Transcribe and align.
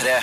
P3. 0.00 0.22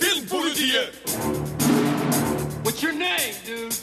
Filmpolitiet! 0.00 0.92
What's 2.64 2.82
your 2.82 2.92
name, 2.94 3.34
dude? 3.44 3.74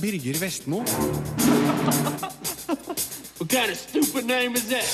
Birger 0.00 0.38
Vestmo. 0.38 0.84
What 3.40 3.48
kind 3.48 3.70
of 3.70 3.78
stupid 3.78 4.26
name 4.26 4.54
is 4.54 4.68
that? 4.68 4.84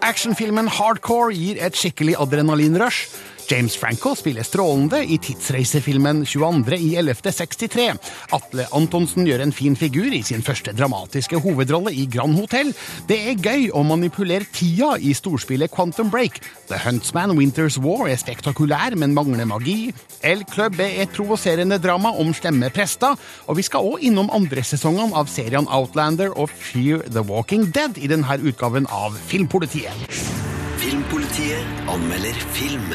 Actionfilmen 0.00 0.68
Hardcore 0.68 1.32
gir 1.34 1.56
et 1.58 1.76
skikkelig 1.76 2.14
adrenalinrush. 2.16 3.08
James 3.50 3.76
Franco 3.76 4.14
spiller 4.16 4.42
strålende 4.42 5.02
i 5.04 5.18
tidsreisefilmen 5.20 6.24
22. 6.26 6.76
i 6.78 6.94
1163. 6.96 7.86
Atle 8.32 8.66
Antonsen 8.72 9.26
gjør 9.28 9.44
en 9.44 9.52
fin 9.52 9.76
figur 9.76 10.08
i 10.14 10.22
sin 10.24 10.42
første 10.44 10.72
dramatiske 10.76 11.38
hovedrolle 11.44 11.92
i 11.92 12.06
Grand 12.10 12.38
Hotel. 12.38 12.72
Det 13.08 13.18
er 13.30 13.40
gøy 13.40 13.68
å 13.74 13.84
manipulere 13.86 14.48
tida 14.54 14.94
i 14.96 15.12
storspillet 15.16 15.72
Quantum 15.74 16.10
Break. 16.12 16.40
The 16.70 16.80
Huntsman 16.86 17.36
Winter's 17.38 17.76
War 17.84 18.08
er 18.08 18.20
spektakulær, 18.20 18.96
men 18.96 19.16
mangler 19.16 19.48
magi. 19.50 19.92
El 20.24 20.46
Club 20.48 20.80
er 20.80 21.02
et 21.04 21.12
provoserende 21.14 21.78
drama 21.82 22.14
om 22.16 22.32
slemme 22.36 22.72
prester. 22.72 23.18
Og 23.48 23.60
vi 23.60 23.66
skal 23.68 23.84
òg 23.84 24.08
innom 24.08 24.32
andre 24.32 24.64
sesongene 24.64 25.12
av 25.18 25.28
seriene 25.32 25.68
Outlander 25.68 26.32
og 26.32 26.48
Fear 26.48 27.04
the 27.10 27.24
Walking 27.28 27.68
Dead 27.74 28.00
i 28.00 28.10
denne 28.10 28.40
utgaven 28.40 28.88
av 28.88 29.18
Filmpolitiet. 29.28 30.63
Filmpolitiet 30.84 31.64
anmelder 31.88 32.34
film. 32.52 32.92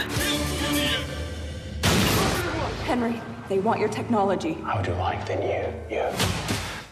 Henry, 2.86 3.20
they 3.48 3.58
want 3.58 3.80
your 3.80 3.90
technology. 3.90 4.56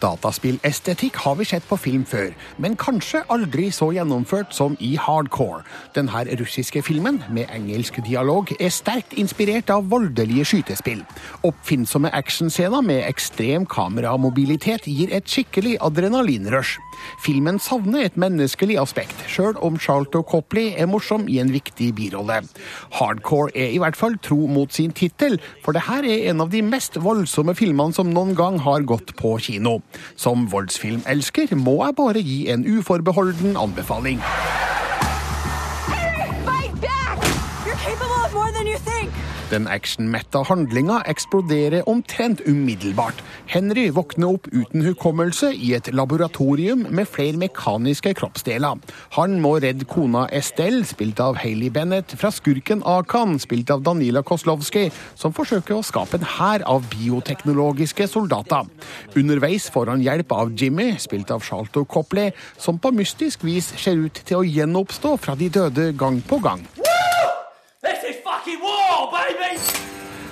Dataspillestetikk 0.02 1.16
har 1.24 1.34
vi 1.38 1.46
sett 1.48 1.64
på 1.68 1.76
film 1.76 2.04
før, 2.06 2.30
men 2.62 2.76
kanskje 2.78 3.24
aldri 3.34 3.68
så 3.74 3.90
gjennomført 3.94 4.54
som 4.54 4.76
i 4.78 4.92
Hardcore. 5.00 5.64
Denne 5.96 6.22
russiske 6.38 6.82
filmen, 6.86 7.22
med 7.34 7.50
engelsk 7.54 7.98
dialog, 8.06 8.52
er 8.60 8.70
sterkt 8.74 9.16
inspirert 9.18 9.70
av 9.74 9.88
voldelige 9.90 10.46
skytespill. 10.52 11.02
Oppfinnsomme 11.42 12.12
actionscener 12.14 12.84
med 12.86 13.02
ekstrem 13.08 13.66
kameramobilitet 13.66 14.86
gir 14.86 15.10
et 15.14 15.26
skikkelig 15.26 15.76
adrenalinrush. 15.82 16.78
Filmen 17.22 17.58
savner 17.62 18.06
et 18.06 18.16
menneskelig 18.18 18.78
aspekt, 18.80 19.26
sjøl 19.30 19.58
om 19.62 19.78
Charlton 19.78 20.24
Copley 20.26 20.72
er 20.78 20.90
morsom 20.90 21.26
i 21.30 21.38
en 21.42 21.52
viktig 21.54 21.92
birolle. 21.98 22.40
Hardcore 22.98 23.54
er 23.54 23.74
i 23.74 23.82
hvert 23.82 23.98
fall 23.98 24.18
tro 24.22 24.46
mot 24.50 24.72
sin 24.74 24.94
tittel, 24.94 25.38
for 25.64 25.74
det 25.74 25.86
her 25.88 26.06
er 26.06 26.30
en 26.30 26.42
av 26.44 26.50
de 26.54 26.62
mest 26.62 26.98
voldsomme 27.02 27.54
filmene 27.58 27.94
som 27.94 28.10
noen 28.14 28.34
gang 28.38 28.58
har 28.62 28.86
gått 28.86 29.14
på 29.18 29.36
kino. 29.42 29.78
Som 30.16 30.48
voldsfilmelsker 30.52 31.54
må 31.56 31.78
jeg 31.84 31.96
bare 31.98 32.22
gi 32.24 32.40
en 32.52 32.66
uforbeholden 32.78 33.56
anbefaling. 33.60 34.22
Den 39.48 39.64
actionmetta 39.64 40.42
handlinga 40.44 40.98
eksploderer 41.08 41.86
omtrent 41.88 42.42
umiddelbart. 42.44 43.22
Henry 43.48 43.86
våkner 43.96 44.34
opp 44.34 44.48
uten 44.52 44.82
hukommelse 44.84 45.54
i 45.56 45.70
et 45.72 45.88
laboratorium 45.88 46.82
med 46.92 47.08
flere 47.08 47.40
mekaniske 47.40 48.12
kroppsdeler. 48.18 48.76
Han 49.16 49.38
må 49.40 49.54
redde 49.64 49.88
kona 49.88 50.26
Estelle, 50.36 50.82
spilt 50.84 51.22
av 51.24 51.38
Hailey 51.40 51.70
Bennett, 51.72 52.12
fra 52.20 52.28
skurken 52.34 52.82
Akan, 52.84 53.38
spilt 53.40 53.72
av 53.72 53.86
Danila 53.86 54.20
Koslovskij, 54.20 54.90
som 55.16 55.32
forsøker 55.32 55.78
å 55.78 55.86
skape 55.86 56.20
en 56.20 56.28
hær 56.28 56.66
av 56.68 56.84
bioteknologiske 56.92 58.04
soldater. 58.12 58.68
Underveis 59.16 59.70
får 59.72 59.94
han 59.94 60.04
hjelp 60.04 60.34
av 60.36 60.52
Jimmy, 60.52 60.90
spilt 61.00 61.32
av 61.32 61.40
Charlton 61.46 61.88
Copley, 61.88 62.36
som 62.60 62.76
på 62.76 62.92
mystisk 62.92 63.48
vis 63.48 63.72
ser 63.80 63.96
ut 63.96 64.20
til 64.28 64.42
å 64.42 64.44
gjenoppstå 64.44 65.16
fra 65.24 65.38
de 65.40 65.48
døde 65.56 65.94
gang 65.96 66.20
på 66.28 66.42
gang. 66.44 66.68
This 67.80 68.04
is 68.04 68.16
fucking 68.24 68.60
war, 68.60 69.08
baby! 69.10 69.47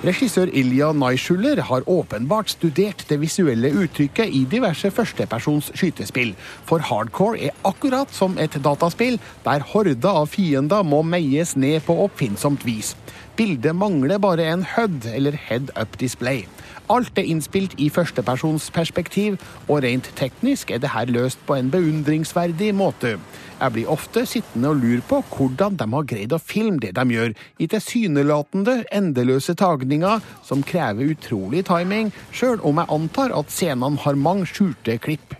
Regissør 0.05 0.51
Ilja 0.53 0.91
Naishuller 0.93 1.57
har 1.67 1.85
åpenbart 1.89 2.51
studert 2.53 3.01
det 3.09 3.17
visuelle 3.17 3.71
uttrykket 3.73 4.29
i 4.29 4.43
diverse 4.45 4.91
førstepersons 4.93 5.71
skytespill, 5.73 6.35
for 6.69 6.85
hardcore 6.85 7.47
er 7.49 7.57
akkurat 7.65 8.13
som 8.13 8.37
et 8.37 8.59
dataspill 8.61 9.17
der 9.47 9.65
horder 9.73 10.21
av 10.21 10.29
fiender 10.29 10.85
må 10.85 11.01
meies 11.01 11.55
ned 11.57 11.81
på 11.87 11.97
oppfinnsomt 12.05 12.67
vis. 12.67 12.93
Bildet 13.37 13.73
mangler 13.75 14.21
bare 14.21 14.45
en 14.51 14.67
HUD, 14.75 15.09
eller 15.17 15.33
head 15.47 15.73
up 15.73 15.97
display. 15.97 16.45
Alt 16.89 17.19
er 17.19 17.27
innspilt 17.27 17.73
i 17.83 17.89
førstepersonsperspektiv, 17.91 19.35
og 19.67 19.81
rent 19.83 20.07
teknisk 20.15 20.71
er 20.71 20.79
det 20.79 20.93
her 20.93 21.09
løst 21.11 21.41
på 21.47 21.57
en 21.57 21.71
beundringsverdig 21.71 22.69
måte. 22.75 23.17
Jeg 23.59 23.73
blir 23.75 23.89
ofte 23.91 24.23
sittende 24.29 24.71
og 24.71 24.79
lure 24.79 25.03
på 25.09 25.19
hvordan 25.33 25.75
de 25.79 25.87
har 25.93 26.07
greid 26.07 26.35
å 26.35 26.39
filme 26.39 26.79
det 26.79 26.93
de 26.95 27.03
gjør, 27.11 27.33
i 27.59 27.67
tilsynelatende 27.67 28.77
endeløse 28.95 29.57
tagninger 29.59 30.23
som 30.47 30.63
krever 30.63 31.11
utrolig 31.11 31.65
timing, 31.67 32.13
sjøl 32.31 32.63
om 32.63 32.79
jeg 32.79 32.91
antar 32.99 33.35
at 33.35 33.51
scenene 33.51 33.99
har 34.05 34.15
mange 34.15 34.47
skjulte 34.47 34.95
klipp. 35.03 35.35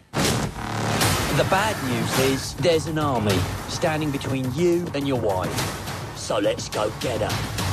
The 1.37 1.45
bad 1.51 1.77
news 1.87 2.19
is 2.33 2.55
there's 2.55 2.87
an 2.87 2.97
army 2.97 3.37
standing 3.69 4.11
between 4.11 4.51
you 4.55 4.87
and 4.95 5.07
your 5.07 5.21
wife. 5.21 6.17
So 6.17 6.39
let's 6.39 6.67
go 6.67 6.91
get 6.99 7.21
her. 7.21 7.66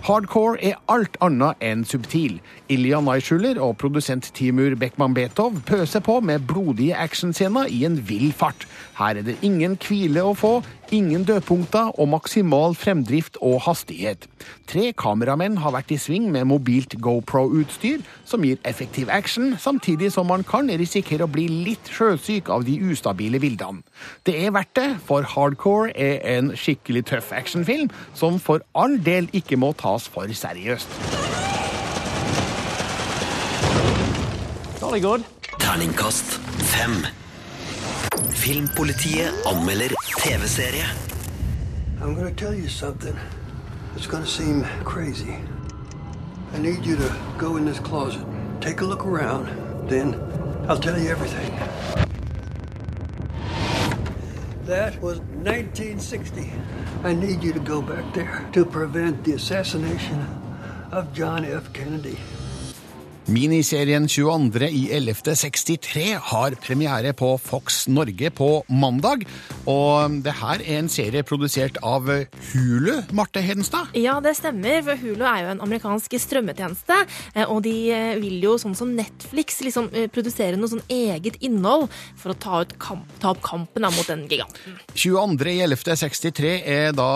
Hardcore 0.00 0.56
er 0.64 0.78
alt 0.88 1.18
annet 1.20 1.60
enn 1.60 1.82
subtil. 1.84 2.38
Ilja 2.72 3.02
Naishuller 3.04 3.58
og 3.60 3.74
produsent 3.82 4.30
Timur 4.36 4.72
Bekmambetov 4.80 5.58
pøser 5.68 6.00
på 6.00 6.14
med 6.24 6.46
blodige 6.48 6.96
actionscener 6.96 7.68
i 7.68 7.82
en 7.84 7.98
vill 8.08 8.30
fart. 8.32 8.64
Her 8.96 9.20
er 9.20 9.26
det 9.26 9.36
ingen 9.44 9.76
hvile 9.76 10.24
å 10.24 10.32
få, 10.32 10.54
ingen 10.92 11.24
dødpunkter 11.24 11.92
og 12.00 12.08
maksimal 12.12 12.74
fremdrift 12.78 13.38
og 13.40 13.60
hastighet. 13.66 14.26
Tre 14.70 14.92
kameramenn 14.98 15.58
har 15.62 15.74
vært 15.74 15.92
i 15.94 15.98
sving 16.00 16.30
med 16.32 16.48
mobilt 16.50 16.96
GoPro-utstyr, 17.02 18.02
som 18.24 18.44
gir 18.46 18.60
effektiv 18.68 19.10
action, 19.10 19.54
samtidig 19.58 20.12
som 20.12 20.28
man 20.30 20.44
kan 20.46 20.70
risikere 20.70 21.26
å 21.26 21.30
bli 21.30 21.46
litt 21.68 21.90
sjøsyk 21.90 22.50
av 22.50 22.66
de 22.68 22.78
ustabile 22.90 23.40
bildene. 23.42 23.84
Det 24.26 24.36
er 24.44 24.54
verdt 24.56 24.74
det, 24.78 24.88
for 25.06 25.26
Hardcore 25.26 25.92
er 25.94 26.20
en 26.36 26.54
skikkelig 26.56 27.06
tøff 27.12 27.32
actionfilm, 27.36 27.90
som 28.14 28.40
for 28.42 28.64
all 28.74 28.98
del 29.04 29.30
ikke 29.36 29.60
må 29.60 29.72
tas 29.78 30.08
for 30.10 30.30
seriøst. 30.30 30.98
Terningkast 35.60 36.38
fem. 36.72 37.19
Filmpolitiet 38.10 39.30
anmelder 39.44 39.94
TV-serie. 40.18 40.84
I'm 42.00 42.14
to 42.16 42.32
tell 42.34 42.52
you 42.52 42.68
something. 42.68 43.16
It's 43.94 44.06
going 44.06 44.24
to 44.24 44.28
seem 44.28 44.64
crazy. 44.84 45.36
I 46.52 46.58
need 46.58 46.84
you 46.84 46.96
to 46.96 47.16
go 47.38 47.56
in 47.56 47.64
this 47.64 47.78
closet, 47.78 48.24
take 48.60 48.80
a 48.80 48.84
look 48.84 49.06
around, 49.06 49.46
then 49.88 50.14
I'll 50.68 50.78
tell 50.78 50.98
you 50.98 51.08
everything. 51.08 51.50
That 54.64 55.00
was 55.00 55.20
1960. 55.20 56.52
I 57.04 57.14
need 57.14 57.44
you 57.44 57.52
to 57.52 57.60
go 57.60 57.80
back 57.80 58.12
there 58.12 58.48
to 58.52 58.64
prevent 58.64 59.22
the 59.22 59.34
assassination 59.34 60.26
of 60.90 61.12
John 61.12 61.44
F. 61.44 61.72
Kennedy. 61.72 62.18
Miniserien 63.28 64.08
22. 64.08 64.68
i 64.68 64.82
1163 64.96 66.04
har 66.30 66.54
premiere 66.62 67.12
på 67.12 67.34
Fox 67.38 67.84
Norge 67.88 68.30
på 68.32 68.48
mandag. 68.72 69.26
Og 69.68 70.16
det 70.24 70.32
her 70.40 70.62
er 70.64 70.80
en 70.80 70.88
serie 70.90 71.22
produsert 71.26 71.76
av 71.84 72.08
Hulu, 72.08 72.92
Marte 73.16 73.42
Hedenstad. 73.44 73.92
Ja, 73.98 74.16
det 74.24 74.36
stemmer, 74.38 74.80
for 74.86 74.98
Hulu 75.00 75.24
er 75.28 75.44
jo 75.44 75.52
en 75.52 75.64
amerikansk 75.66 76.16
strømmetjeneste, 76.24 76.96
eh, 77.34 77.44
og 77.44 77.62
de 77.66 77.74
eh, 77.94 78.14
vil 78.22 78.40
jo 78.42 78.56
sånn 78.60 78.76
som 78.78 78.94
Netflix 78.96 79.60
liksom 79.66 79.90
eh, 79.92 80.08
produsere 80.12 80.58
noe 80.58 80.72
sånn 80.72 80.84
eget 80.90 81.38
innhold 81.44 81.90
for 82.18 82.32
å 82.32 82.38
ta, 82.40 82.62
ut 82.64 82.74
kamp, 82.82 83.04
ta 83.22 83.34
opp 83.34 83.44
kampen 83.44 83.84
da, 83.86 83.92
mot 83.94 84.08
den 84.08 84.24
giganten. 84.30 84.80
22. 84.94 85.52
i 85.52 85.60
1163 85.68 86.54
er 86.64 86.96
da 86.96 87.10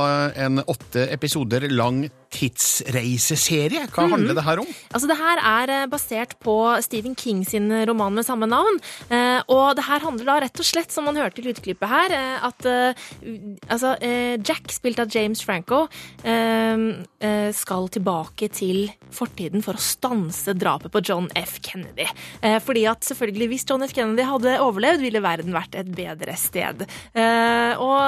en 0.47 0.63
åtte 0.63 1.09
episoder 1.15 1.67
lang 1.73 2.05
tidsreiseserie. 2.35 3.87
Hva 3.95 4.09
handler 4.11 4.37
det 4.37 4.45
her 4.47 4.63
om? 4.63 4.71
Altså, 4.91 5.09
det 5.11 5.19
her 5.21 5.41
er 5.41 5.73
eh, 5.75 5.87
basert 5.91 6.37
på 6.45 6.57
Stephen 6.85 7.15
King 7.19 7.45
sin 7.47 7.71
roman 7.89 8.15
med 8.17 8.27
samme 8.27 8.49
navn. 8.51 8.81
Eh, 9.09 9.41
og 9.53 9.75
det 9.79 9.87
her 9.89 10.05
handler 10.05 10.29
da 10.29 10.39
rett 10.45 10.63
og 10.63 10.69
slett, 10.69 10.93
som 10.95 11.07
man 11.09 11.19
hørte 11.21 11.43
i 11.43 11.47
lydklippet 11.47 11.91
her, 11.91 12.17
eh, 12.17 12.47
at 12.51 12.69
eh, 12.69 13.05
altså, 13.69 13.95
eh, 14.05 14.37
Jack, 14.43 14.73
spilt 14.75 15.01
av 15.03 15.13
James 15.15 15.43
Franco, 15.45 15.85
eh, 16.25 16.85
eh, 17.25 17.51
skal 17.55 17.89
tilbake 17.95 18.51
til 18.55 18.89
fortiden 19.15 19.63
for 19.65 19.79
å 19.79 19.83
stanse 19.83 20.55
drapet 20.59 20.93
på 20.95 21.03
John 21.07 21.29
F. 21.39 21.59
Kennedy. 21.65 22.07
Eh, 22.43 22.59
fordi 22.65 22.87
at 22.91 23.07
selvfølgelig, 23.07 23.51
hvis 23.53 23.67
John 23.69 23.85
F. 23.87 23.95
Kennedy 23.95 24.27
hadde 24.27 24.57
overlevd, 24.65 25.05
ville 25.05 25.23
verden 25.25 25.55
vært 25.55 25.79
et 25.79 25.91
bedre 25.95 26.35
sted. 26.41 26.85
Eh, 27.15 27.73
og 27.79 27.99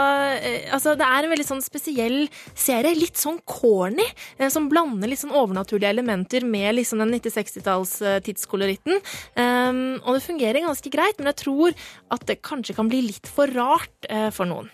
eh, 0.40 0.66
altså, 0.74 0.96
det 0.98 1.06
er 1.06 1.26
en 1.26 1.34
veldig 1.34 1.48
sånn 1.48 1.64
spesiell 1.64 2.26
serie, 2.56 2.96
litt 2.96 3.20
sånn 3.20 3.38
corny, 3.46 4.06
eh, 4.06 4.15
som 4.52 4.68
blander 4.72 5.10
litt 5.10 5.22
sånn 5.22 5.34
overnaturlige 5.36 5.92
elementer 5.94 6.46
med 6.46 6.76
liksom 6.78 7.02
den 7.02 7.14
90-60-talls-tidskoloritten. 7.16 9.00
Um, 9.38 9.80
og 10.02 10.16
det 10.16 10.26
fungerer 10.26 10.66
ganske 10.66 10.92
greit, 10.92 11.18
men 11.18 11.30
jeg 11.32 11.42
tror 11.44 11.76
at 12.14 12.26
det 12.28 12.40
kanskje 12.46 12.76
kan 12.76 12.90
bli 12.90 13.04
litt 13.08 13.30
for 13.30 13.50
rart 13.56 14.10
eh, 14.10 14.28
for 14.34 14.48
noen. 14.48 14.70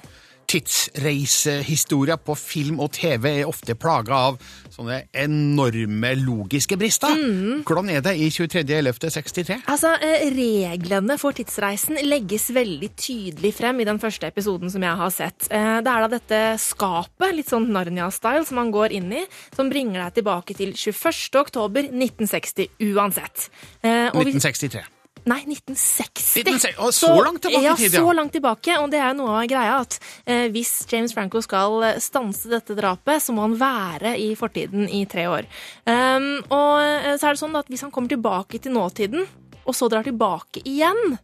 Tidsreisehistorier 0.52 2.18
på 2.20 2.34
film 2.36 2.80
og 2.84 2.90
TV 2.92 3.28
er 3.40 3.48
ofte 3.48 3.72
plaga 3.78 4.18
av 4.28 4.36
sånne 4.72 4.98
enorme 5.16 6.10
logiske 6.20 6.76
brister. 6.80 7.16
Hvordan 7.64 7.88
er 7.94 8.02
det 8.04 8.14
i 8.20 8.28
23.11.63? 8.32 9.62
Altså, 9.72 9.94
eh, 10.04 10.26
Reglene 10.32 11.16
for 11.20 11.32
tidsreisen 11.36 12.00
legges 12.04 12.50
veldig 12.52 12.90
tydelig 13.00 13.54
frem 13.56 13.80
i 13.80 13.88
den 13.88 14.00
første 14.02 14.28
episoden 14.28 14.72
som 14.72 14.82
jeg 14.84 15.00
har 15.02 15.10
sett. 15.10 15.48
Eh, 15.50 15.80
Det 15.82 15.90
er 15.90 16.06
da 16.06 16.08
dette 16.08 16.40
skapet, 16.60 17.34
litt 17.34 17.48
sånn 17.48 17.70
Narnia-style, 17.72 18.44
som 18.46 18.56
man 18.56 18.70
går 18.70 18.92
inn 18.92 19.12
i, 19.12 19.24
som 19.56 19.70
bringer 19.70 20.04
deg 20.04 20.22
tilbake 20.22 20.54
til 20.56 20.72
21. 20.76 21.40
oktober 21.40 21.82
1960 21.88 22.68
uansett. 22.92 23.48
Eh, 23.82 24.10
og 24.12 24.24
hvis- 24.24 24.36
1963. 24.36 24.84
Nei, 25.22 25.38
1960. 25.46 26.42
1960, 26.42 26.78
å, 26.82 26.88
så 26.94 27.10
langt 27.22 27.44
tilbake 27.44 27.62
i 27.62 27.76
tid, 27.78 27.94
ja. 27.94 28.02
så 28.02 28.14
langt 28.16 28.32
tilbake. 28.34 28.78
Og 28.82 28.88
det 28.90 29.02
er 29.02 29.14
noe 29.14 29.36
av 29.38 29.48
greia 29.50 29.76
at 29.84 29.98
eh, 30.26 30.48
hvis 30.54 30.72
James 30.90 31.14
Franco 31.14 31.42
skal 31.44 31.78
eh, 31.86 32.00
stanse 32.02 32.50
dette 32.50 32.74
drapet, 32.78 33.22
så 33.22 33.34
må 33.36 33.46
han 33.46 33.54
være 33.60 34.16
i 34.18 34.32
fortiden 34.38 34.88
i 34.90 35.04
tre 35.10 35.28
år. 35.30 35.46
Um, 35.86 36.32
og 36.48 36.82
eh, 36.82 37.12
så 37.14 37.30
er 37.30 37.36
det 37.36 37.42
sånn 37.44 37.60
at 37.60 37.70
hvis 37.70 37.86
han 37.86 37.94
kommer 37.94 38.10
tilbake 38.10 38.62
til 38.62 38.74
nåtiden, 38.74 39.28
og 39.62 39.78
så 39.78 39.86
drar 39.90 40.02
tilbake 40.02 40.64
igjen, 40.66 41.14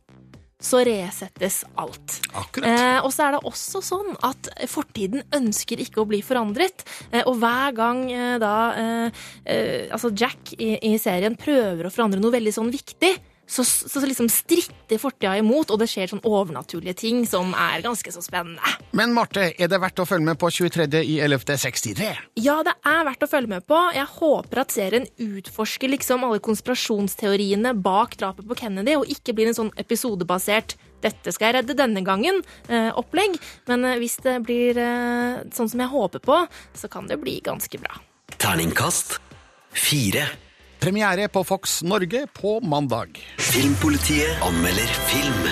så 0.58 0.80
resettes 0.82 1.62
alt. 1.78 2.18
Akkurat. 2.34 2.66
Eh, 2.66 2.98
og 3.04 3.12
så 3.14 3.28
er 3.28 3.36
det 3.36 3.42
også 3.46 3.82
sånn 3.84 4.14
at 4.26 4.50
fortiden 4.70 5.22
ønsker 5.34 5.78
ikke 5.82 6.02
å 6.02 6.08
bli 6.10 6.18
forandret. 6.26 6.82
Eh, 7.12 7.22
og 7.22 7.38
hver 7.38 7.74
gang 7.78 8.02
eh, 8.10 8.36
da 8.42 8.54
eh, 8.74 9.26
altså 9.94 10.10
Jack 10.10 10.54
i, 10.58 10.74
i 10.90 10.96
serien 10.98 11.38
prøver 11.38 11.86
å 11.86 11.92
forandre 11.94 12.22
noe 12.22 12.34
veldig 12.34 12.54
sånn 12.56 12.72
viktig, 12.74 13.14
så, 13.48 13.64
så, 13.64 14.00
liksom 14.04 14.28
stritter 14.28 15.00
fortida 15.00 15.36
imot, 15.40 15.70
og 15.72 15.80
det 15.80 15.88
skjer 15.90 16.10
sånn 16.12 16.24
overnaturlige 16.26 16.98
ting 17.00 17.22
som 17.28 17.54
er 17.56 17.82
ganske 17.84 18.12
så 18.12 18.22
spennende. 18.24 18.74
Men 18.96 19.14
Marte, 19.16 19.48
er 19.56 19.70
det 19.70 19.80
verdt 19.80 20.02
å 20.02 20.06
følge 20.08 20.28
med 20.28 20.40
på 20.40 20.50
23. 20.52 20.84
i 21.00 21.16
11.63? 21.24 22.10
Ja, 22.44 22.58
det 22.66 22.76
er 22.86 23.06
verdt 23.08 23.24
å 23.24 23.30
følge 23.30 23.54
med 23.54 23.66
på. 23.68 23.78
Jeg 23.96 24.08
håper 24.18 24.62
at 24.64 24.74
serien 24.74 25.08
utforsker 25.24 25.92
liksom 25.94 26.26
alle 26.28 26.42
konspirasjonsteoriene 26.44 27.72
bak 27.78 28.18
drapet 28.20 28.48
på 28.48 28.58
Kennedy, 28.62 28.98
og 28.98 29.08
ikke 29.08 29.36
blir 29.36 29.50
en 29.50 29.58
sånn 29.58 29.72
episodebasert 29.80 30.76
'dette 30.98 31.30
skal 31.30 31.52
jeg 31.52 31.56
redde 31.60 31.78
denne 31.78 32.02
gangen'-opplegg. 32.02 33.38
Men 33.70 33.86
eh, 33.86 34.00
hvis 34.02 34.18
det 34.24 34.34
blir 34.42 34.80
eh, 34.82 35.46
sånn 35.54 35.70
som 35.70 35.84
jeg 35.84 35.92
håper 35.92 36.24
på, 36.24 36.40
så 36.74 36.90
kan 36.90 37.06
det 37.06 37.20
bli 37.22 37.38
ganske 37.44 37.78
bra. 37.78 38.00
Terningkast 38.34 39.20
fire. 39.70 40.26
Premiere 40.78 41.28
på 41.28 41.42
Fox 41.44 41.82
Norge 41.82 42.26
på 42.32 42.60
mandag. 42.62 43.18
Filmpolitiet 43.42 44.42
anmelder 44.46 44.92
film. 45.08 45.48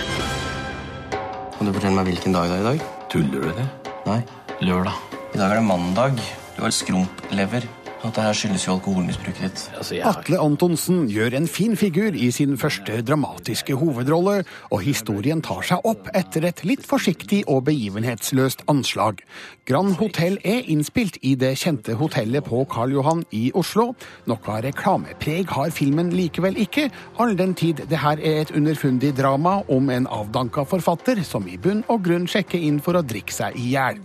Kan 1.56 1.66
du 1.66 1.72
fortelle 1.74 1.96
meg 1.98 2.12
hvilken 2.12 2.36
dag 2.36 2.46
det 2.46 2.58
er 2.58 2.62
i 2.62 2.68
dag? 2.68 2.84
Tuller 3.10 3.48
du 3.48 3.56
det? 3.56 3.66
Nei. 4.06 4.20
Lørdag. 4.62 4.94
I 5.34 5.40
dag 5.40 5.50
er 5.50 5.58
det 5.58 5.66
mandag. 5.66 6.22
Du 6.54 6.62
har 6.62 6.74
skrumplever. 6.74 7.66
Dette 8.02 8.20
her 8.20 8.36
skyldes 8.36 8.66
jo 8.66 8.74
alkoholmisbruket 8.76 9.40
ditt. 9.40 9.62
Altså, 9.78 9.96
har... 9.96 10.18
Atle 10.20 10.38
Antonsen 10.42 11.06
gjør 11.08 11.34
en 11.38 11.48
fin 11.48 11.76
figur 11.80 12.14
i 12.14 12.28
sin 12.34 12.58
første 12.60 13.00
dramatiske 13.02 13.74
hovedrolle, 13.80 14.42
og 14.70 14.84
historien 14.84 15.40
tar 15.42 15.64
seg 15.64 15.88
opp 15.88 16.10
etter 16.14 16.44
et 16.46 16.60
litt 16.68 16.84
forsiktig 16.86 17.42
og 17.48 17.64
begivenhetsløst 17.70 18.66
anslag. 18.70 19.24
Grand 19.66 19.96
Hotell 19.98 20.36
er 20.44 20.68
innspilt 20.70 21.16
i 21.24 21.34
det 21.40 21.54
kjente 21.62 21.96
hotellet 21.96 22.44
på 22.46 22.62
Karl 22.70 22.92
Johan 22.98 23.24
i 23.34 23.48
Oslo. 23.56 23.88
Noe 24.28 24.60
reklamepreg 24.68 25.50
har 25.56 25.72
filmen 25.74 26.12
likevel 26.14 26.60
ikke, 26.62 26.90
all 27.16 27.32
den 27.38 27.56
tid 27.56 27.86
det 27.88 28.04
her 28.04 28.20
er 28.20 28.44
et 28.44 28.54
underfundig 28.54 29.16
drama 29.16 29.62
om 29.72 29.88
en 29.90 30.06
avdanka 30.06 30.68
forfatter 30.68 31.24
som 31.24 31.48
i 31.48 31.56
bunn 31.56 31.82
og 31.88 32.04
grunn 32.06 32.28
sjekker 32.28 32.60
inn 32.60 32.82
for 32.84 33.00
å 33.00 33.06
drikke 33.06 33.34
seg 33.34 33.56
i 33.56 33.72
hjel. 33.72 34.04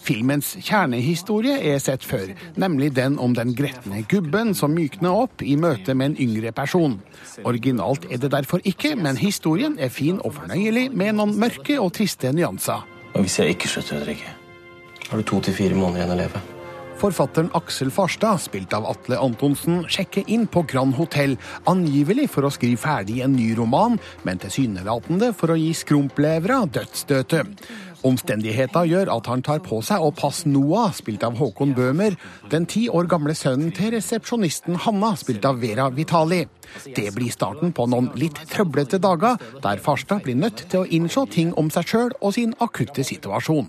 Filmens 0.00 0.54
kjernehistorie 0.64 1.58
er 1.72 1.80
sett 1.82 2.04
før, 2.06 2.32
nemlig 2.60 2.92
den 2.96 3.18
om 3.20 3.34
den 3.36 3.52
gretne 3.56 4.02
gubben 4.08 4.54
som 4.56 4.72
mykner 4.74 5.24
opp 5.26 5.44
i 5.44 5.56
møte 5.60 5.94
med 5.94 6.12
en 6.12 6.20
yngre 6.28 6.52
person. 6.56 6.96
Originalt 7.44 8.06
er 8.10 8.22
det 8.22 8.32
derfor 8.32 8.64
ikke, 8.64 8.94
men 8.96 9.20
historien 9.20 9.76
er 9.78 9.92
fin 9.92 10.20
og 10.24 10.38
fornøyelig 10.38 10.88
med 10.96 11.18
noen 11.20 11.36
mørke 11.40 11.76
og 11.80 11.92
triste 11.98 12.32
nyanser. 12.32 12.86
Og 13.14 13.26
hvis 13.26 13.40
jeg 13.42 13.56
ikke 13.56 13.68
slutter 13.68 14.00
å 14.00 14.06
drikke, 14.06 14.32
har 15.10 15.20
du 15.20 15.26
to 15.26 15.42
til 15.44 15.56
fire 15.56 15.76
måneder 15.76 16.04
igjen 16.04 16.16
å 16.16 16.22
leve. 16.22 16.42
Forfatteren 17.00 17.48
Aksel 17.56 17.88
Farstad, 17.88 18.42
spilt 18.44 18.74
av 18.76 18.84
Atle 18.90 19.16
Antonsen, 19.16 19.86
sjekker 19.88 20.26
inn 20.28 20.44
på 20.52 20.66
Grand 20.68 20.92
Hotell, 20.98 21.38
angivelig 21.70 22.26
for 22.34 22.44
å 22.44 22.52
skrive 22.52 22.76
ferdig 22.82 23.22
en 23.24 23.32
ny 23.32 23.54
roman, 23.56 23.96
men 24.28 24.40
tilsynelatende 24.42 25.30
for 25.36 25.54
å 25.54 25.56
gi 25.56 25.70
skrumplevere 25.78 26.60
dødsstøtet. 26.76 27.64
Omstendigheter 28.06 28.86
gjør 28.88 29.10
at 29.12 29.28
han 29.28 29.42
tar 29.44 29.60
på 29.64 29.80
seg 29.84 30.00
å 30.00 30.10
passe 30.16 30.48
Noah, 30.48 30.92
spilt 30.96 31.24
av 31.26 31.36
Håkon 31.40 31.74
Bøhmer, 31.76 32.16
den 32.52 32.66
ti 32.70 32.86
år 32.88 33.08
gamle 33.10 33.34
sønnen 33.36 33.74
til 33.76 33.92
resepsjonisten 33.94 34.78
Hanna, 34.86 35.12
spilt 35.20 35.44
av 35.48 35.60
Vera 35.60 35.90
Vitali. 35.92 36.44
Det 36.96 37.10
blir 37.16 37.32
starten 37.34 37.74
på 37.76 37.86
noen 37.90 38.10
litt 38.20 38.40
trøblete 38.50 39.00
dager, 39.02 39.40
der 39.62 39.82
Farstad 39.84 40.24
blir 40.24 40.38
nødt 40.38 40.64
til 40.70 40.84
å 40.84 40.88
innse 40.88 41.26
ting 41.30 41.52
om 41.60 41.68
seg 41.72 41.92
sjøl 41.92 42.14
og 42.20 42.36
sin 42.38 42.56
akutte 42.64 43.04
situasjon. 43.04 43.68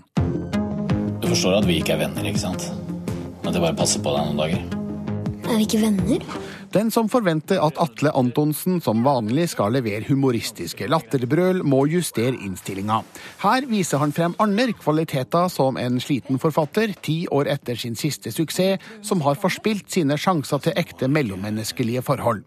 Du 1.22 1.28
forstår 1.28 1.60
at 1.60 1.68
vi 1.68 1.80
ikke 1.82 1.96
er 1.96 2.06
venner, 2.06 2.26
ikke 2.28 2.46
sant? 2.46 2.70
At 3.42 3.52
jeg 3.52 3.62
bare 3.62 3.76
passer 3.76 4.02
på 4.02 4.14
deg 4.14 4.30
noen 4.30 4.40
dager. 4.40 4.64
Er 5.42 5.58
vi 5.58 5.66
ikke 5.66 5.82
venner? 5.82 6.26
Den 6.72 6.88
som 6.88 7.08
forventer 7.12 7.60
at 7.60 7.76
Atle 7.82 8.08
Antonsen 8.16 8.78
som 8.80 9.02
vanlig 9.04 9.50
skal 9.52 9.74
levere 9.76 10.06
humoristiske 10.06 10.86
latterbrøl, 10.88 11.60
må 11.68 11.82
justere 11.92 12.38
innstillinga. 12.46 13.02
Her 13.42 13.66
viser 13.68 14.00
han 14.00 14.14
frem 14.16 14.32
andre 14.40 14.72
kvaliteter 14.72 15.50
som 15.52 15.76
en 15.76 16.00
sliten 16.00 16.40
forfatter, 16.40 16.94
ti 17.04 17.26
år 17.28 17.50
etter 17.52 17.76
sin 17.76 17.98
siste 17.98 18.32
suksess, 18.32 18.80
som 19.04 19.20
har 19.26 19.36
forspilt 19.42 19.92
sine 19.92 20.16
sjanser 20.16 20.62
til 20.64 20.78
ekte 20.80 21.10
mellommenneskelige 21.12 22.04
forhold. 22.06 22.40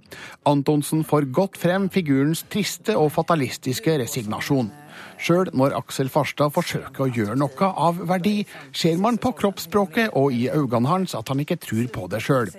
Antonsen 0.49 1.05
får 1.05 1.29
godt 1.29 1.61
frem 1.61 1.85
figurens 1.93 2.41
triste 2.49 2.97
og 2.97 3.13
fatalistiske 3.13 3.99
resignasjon. 4.01 4.73
Sjøl 5.21 5.49
når 5.55 5.75
Aksel 5.79 6.09
Farstad 6.11 6.53
forsøker 6.55 7.05
å 7.05 7.09
gjøre 7.11 7.37
noe 7.39 7.69
av 7.87 8.01
verdi, 8.09 8.43
ser 8.75 8.97
man 9.01 9.19
på 9.21 9.31
kroppsspråket 9.39 10.15
og 10.17 10.35
i 10.35 10.47
øynene 10.51 10.91
hans 10.91 11.15
at 11.17 11.31
han 11.31 11.41
ikke 11.43 11.59
tror 11.63 11.87
på 11.95 12.07
det 12.11 12.21
sjøl. 12.25 12.51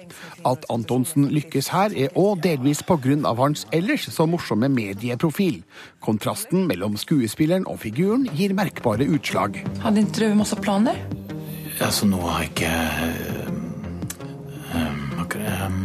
At 0.49 0.67
Antonsen 0.73 1.29
lykkes 1.33 1.71
her, 1.75 1.94
er 1.94 2.15
òg 2.17 2.43
delvis 2.47 2.83
pga. 2.87 3.35
hans 3.37 3.67
ellers 3.73 4.09
så 4.11 4.27
morsomme 4.27 4.69
medieprofil. 4.69 5.62
Kontrasten 6.00 6.67
mellom 6.67 6.97
skuespilleren 6.97 7.66
og 7.66 7.81
figuren 7.81 8.26
gir 8.33 8.55
merkbare 8.55 9.07
utslag. 9.07 9.62
Hadde 9.83 10.00
ikke 10.00 10.31
du 10.31 10.35
masse 10.35 10.57
planer? 10.57 10.97
Altså, 11.81 12.07
nå 12.07 12.16
har 12.25 12.40
jeg 12.43 12.50
ikke 12.55 12.73
um, 14.73 15.21
akkurat 15.21 15.66
um, 15.69 15.85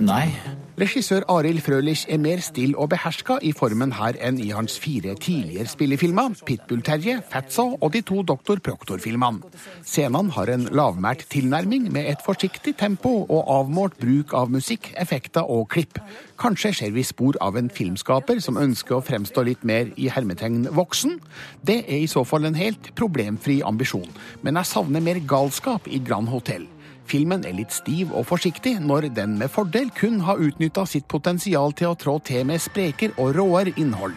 Nei. 0.00 0.49
Regissør 0.80 1.26
Arild 1.28 1.60
Frølich 1.60 2.06
er 2.08 2.16
mer 2.16 2.40
still 2.40 2.70
og 2.80 2.86
beherska 2.88 3.34
i 3.44 3.50
formen 3.52 3.90
her 3.98 4.16
enn 4.24 4.38
i 4.40 4.46
hans 4.56 4.78
fire 4.80 5.12
tidligere 5.20 5.68
spillefilmer, 5.68 6.38
Pitbull-Terje, 6.48 7.18
Fatso 7.28 7.74
og 7.74 7.92
de 7.92 8.00
to 8.08 8.22
Doktor 8.24 8.62
Proktor-filmene. 8.64 9.44
Scenene 9.84 10.32
har 10.32 10.48
en 10.54 10.64
lavmælt 10.72 11.26
tilnærming 11.34 11.90
med 11.92 12.08
et 12.08 12.24
forsiktig 12.24 12.78
tempo 12.80 13.12
og 13.26 13.52
avmålt 13.58 14.00
bruk 14.00 14.32
av 14.32 14.48
musikk, 14.48 14.94
effekter 14.96 15.44
og 15.44 15.68
klipp. 15.76 16.00
Kanskje 16.40 16.72
ser 16.80 16.96
vi 16.96 17.04
spor 17.04 17.36
av 17.44 17.60
en 17.60 17.68
filmskaper 17.68 18.40
som 18.40 18.56
ønsker 18.56 18.96
å 18.96 19.04
fremstå 19.04 19.44
litt 19.50 19.68
mer 19.68 19.92
i 20.00 20.08
hermetegn 20.08 20.70
voksen. 20.72 21.18
Det 21.60 21.82
er 21.84 22.06
i 22.06 22.08
så 22.08 22.24
fall 22.24 22.48
en 22.48 22.56
helt 22.56 22.94
problemfri 22.96 23.60
ambisjon, 23.60 24.08
men 24.40 24.56
jeg 24.56 24.72
savner 24.72 25.04
mer 25.04 25.20
galskap 25.28 25.92
i 25.92 26.00
Grand 26.00 26.32
Hotell. 26.32 26.70
Filmen 27.10 27.42
er 27.42 27.56
litt 27.58 27.74
stiv 27.74 28.12
og 28.14 28.28
forsiktig, 28.28 28.76
når 28.86 29.08
den 29.16 29.32
med 29.40 29.50
fordel 29.50 29.88
kun 29.96 30.20
har 30.22 30.38
utnytta 30.38 30.84
sitt 30.86 31.08
potensial 31.10 31.72
til 31.74 31.90
å 31.90 31.96
trå 31.98 32.20
til 32.22 32.44
med 32.46 32.62
spreker 32.62 33.16
og 33.18 33.32
råere 33.34 33.72
innhold. 33.82 34.14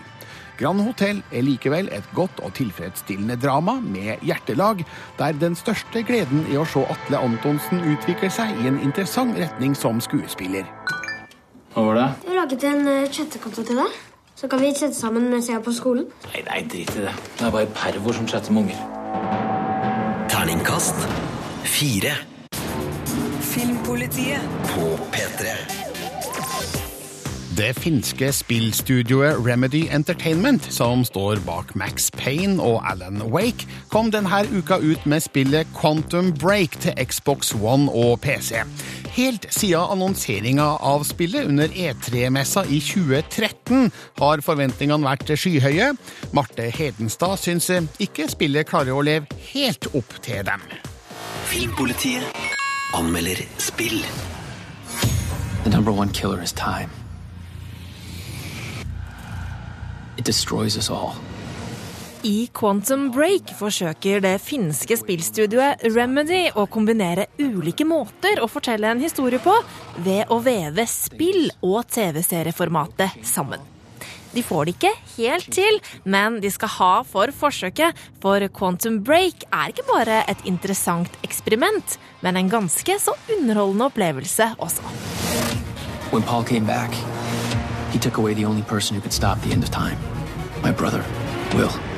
Grand 0.59 0.83
Hotell 0.85 1.23
er 1.33 1.41
likevel 1.41 1.89
et 1.95 2.05
godt 2.13 2.37
og 2.45 2.53
tilfredsstillende 2.53 3.39
drama 3.41 3.79
med 3.81 4.21
hjertelag, 4.21 4.83
der 5.17 5.39
den 5.41 5.57
største 5.57 6.03
gleden 6.05 6.45
i 6.53 6.59
å 6.61 6.65
se 6.69 6.83
Atle 6.93 7.21
Antonsen 7.25 7.81
utvikle 7.95 8.29
seg 8.29 8.53
i 8.61 8.69
en 8.69 8.77
interessant 8.85 9.33
retning 9.41 9.73
som 9.73 10.01
skuespiller. 10.03 10.67
Hva 11.73 11.87
var 11.87 11.97
det? 11.97 12.09
Du 12.21 12.29
har 12.29 12.43
laget 12.43 12.67
en 12.69 12.85
uh, 12.85 13.07
chattekonto 13.09 13.65
til 13.65 13.81
deg. 13.81 13.95
Så 14.37 14.49
kan 14.51 14.61
vi 14.61 14.69
chatte 14.75 14.97
sammen 14.97 15.25
mens 15.31 15.49
jeg 15.49 15.57
er 15.57 15.63
på 15.65 15.73
skolen. 15.73 16.05
Nei, 16.29 16.43
nei, 16.45 16.61
drit 16.69 16.93
i 16.93 17.07
det. 17.07 17.15
Det 17.39 17.47
er 17.47 17.55
bare 17.57 17.73
pervor 17.73 18.13
som 18.19 18.29
chatter 18.29 18.53
med 18.53 18.67
unger. 18.67 18.85
Terningkast 20.29 21.01
fire. 21.65 22.13
Filmpolitiet. 23.53 24.41
På 24.63 24.99
P3. 25.13 25.45
Det 27.57 27.73
finske 27.77 28.31
spillstudioet 28.33 29.47
Remedy 29.47 29.87
Entertainment, 29.91 30.73
som 30.73 31.05
står 31.05 31.35
bak 31.45 31.75
Max 31.75 32.09
Payne 32.11 32.57
og 32.63 32.81
Alan 32.91 33.21
Wake, 33.21 33.67
kom 33.91 34.09
denne 34.11 34.39
uka 34.57 34.79
ut 34.81 35.05
med 35.05 35.21
spillet 35.21 35.69
Quantum 35.81 36.31
Break 36.33 36.79
til 36.81 36.97
Xbox 37.05 37.53
One 37.61 37.91
og 37.91 38.21
PC. 38.21 38.63
Helt 39.13 39.45
siden 39.53 39.85
annonseringa 39.85 40.71
av 40.81 41.05
spillet 41.05 41.45
under 41.45 41.67
E3-messa 41.69 42.65
i 42.65 42.81
2013 42.81 43.91
har 44.17 44.41
forventningene 44.41 45.05
vært 45.05 45.29
skyhøye. 45.37 45.91
Marte 46.33 46.71
Hedenstad 46.73 47.37
syns 47.37 47.69
ikke 48.01 48.31
spillet 48.33 48.65
klarer 48.73 48.97
å 48.97 49.05
leve 49.05 49.29
helt 49.53 49.91
opp 49.93 50.17
til 50.25 50.41
dem. 50.49 50.65
Filmpolitiet 51.53 52.52
anmelder 52.93 53.41
spill. 53.57 54.01
The 55.63 55.69
number 55.69 55.91
one 55.91 56.09
killer 56.09 56.41
is 56.41 56.53
time. 56.53 56.89
It 60.17 60.25
destroys 60.25 60.77
us 60.77 60.89
all. 60.89 61.15
I 62.23 62.47
Quantum 62.53 63.09
Break 63.11 63.51
forsøker 63.59 64.21
det 64.23 64.37
finske 64.39 64.95
spillstudioet 64.95 65.83
Remedy 65.91 66.45
å 66.55 66.63
kombinere 66.71 67.25
ulike 67.41 67.83
måter 67.83 68.39
å 68.39 68.47
fortelle 68.47 68.93
en 68.93 69.03
historie 69.03 69.41
på 69.43 69.57
ved 70.05 70.31
å 70.31 70.39
veve 70.45 70.87
spill- 70.87 71.51
og 71.59 71.83
TV-serieformatet 71.91 73.19
sammen. 73.27 73.72
De 74.33 74.43
får 74.43 74.65
det 74.65 74.75
ikke 74.75 74.93
helt 75.17 75.49
til, 75.53 75.79
men 76.05 76.39
de 76.41 76.49
skal 76.51 76.71
ha 76.79 76.93
for 77.05 77.33
forsøket, 77.37 77.93
for 78.21 78.47
Quantum 78.57 79.03
Break 79.05 79.45
er 79.53 79.73
ikke 79.73 79.85
bare 79.89 80.23
et 80.31 80.41
interessant 80.49 81.17
eksperiment, 81.23 81.97
men 82.21 82.37
en 82.37 82.49
ganske 82.49 82.97
så 82.99 83.13
underholdende 83.37 83.85
opplevelse 83.85 84.53
også. 84.57 84.81
When 86.13 86.23
Paul 86.23 86.43
came 86.45 86.65
back, 86.65 86.93
he 87.93 87.99
took 87.99 88.17
away 88.17 88.33
the 88.33 88.45
only 88.45 88.63
person 88.63 88.95
who 88.95 89.01
could 89.01 89.13
stop 89.13 89.37
the 89.41 89.53
end 89.53 89.63
of 89.63 89.69
time. 89.69 89.97
My 90.63 90.71
brother, 90.71 91.03
Will. 91.55 91.92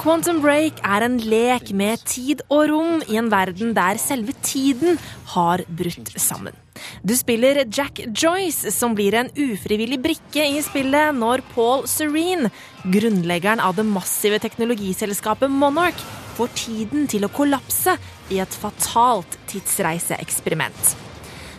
Quantum 0.00 0.38
Break 0.40 0.78
er 0.80 1.04
en 1.04 1.18
lek 1.20 1.74
med 1.76 2.00
tid 2.08 2.38
og 2.46 2.70
rom 2.70 3.02
i 3.04 3.18
en 3.20 3.26
verden 3.28 3.74
der 3.76 3.98
selve 4.00 4.32
tiden 4.40 4.96
har 5.34 5.60
brutt 5.76 6.08
sammen. 6.16 6.56
Du 7.04 7.12
spiller 7.18 7.60
Jack 7.66 8.00
Joyce, 8.08 8.72
som 8.72 8.94
blir 8.96 9.18
en 9.18 9.28
ufrivillig 9.36 9.98
brikke 10.00 10.46
i 10.54 10.62
spillet 10.64 11.12
når 11.18 11.44
Paul 11.52 11.84
Serene, 11.84 12.48
grunnleggeren 12.88 13.60
av 13.60 13.76
det 13.76 13.84
massive 13.84 14.40
teknologiselskapet 14.40 15.52
Monarch, 15.52 16.00
får 16.40 16.56
tiden 16.56 17.04
til 17.04 17.28
å 17.28 17.32
kollapse 17.36 17.98
i 18.32 18.40
et 18.40 18.60
fatalt 18.64 19.36
tidsreiseeksperiment. 19.52 21.09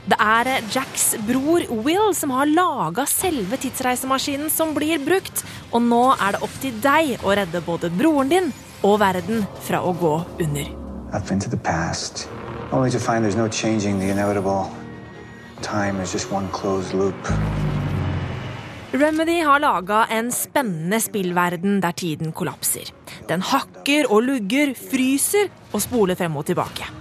Det 0.01 0.17
er 0.17 0.47
Jacks 0.73 1.11
bror 1.27 1.61
Will 1.85 2.09
som 2.17 2.31
har 2.33 2.49
laga 2.49 3.05
selve 3.05 3.57
tidsreisemaskinen 3.61 4.49
som 4.49 4.73
blir 4.73 4.97
brukt, 5.05 5.43
og 5.69 5.83
nå 5.85 6.01
er 6.15 6.33
det 6.33 6.41
opp 6.41 6.55
til 6.63 6.79
deg 6.81 7.21
å 7.21 7.35
redde 7.37 7.61
både 7.61 7.91
broren 7.93 8.31
din 8.31 8.47
og 8.81 8.97
verden 9.03 9.43
fra 9.61 9.83
å 9.85 9.93
gå 9.93 10.15
under. 10.41 10.71
Up 11.13 11.29
into 11.29 11.51
the 11.51 11.57
past, 11.57 12.27
only 12.71 12.89
to 12.89 12.97
find 12.97 13.23
there's 13.23 13.37
no 13.37 13.47
changing 13.47 13.99
the 13.99 14.09
inevitable. 14.09 14.71
Time 15.61 16.01
is 16.01 16.13
just 16.13 16.31
one 16.31 16.47
closed 16.49 16.97
loop. 16.97 17.29
Remedy 18.91 19.37
har 19.45 19.61
laga 19.61 20.07
en 20.09 20.31
spennende 20.31 20.97
spillverden 20.99 21.77
der 21.79 21.93
tiden 21.93 22.33
kollapser. 22.33 22.89
Den 23.29 23.45
hakker 23.45 24.09
og 24.09 24.25
lugger, 24.25 24.73
fryser 24.73 25.53
og 25.71 25.85
spoler 25.85 26.17
frem 26.19 26.35
og 26.41 26.49
tilbake. 26.49 27.00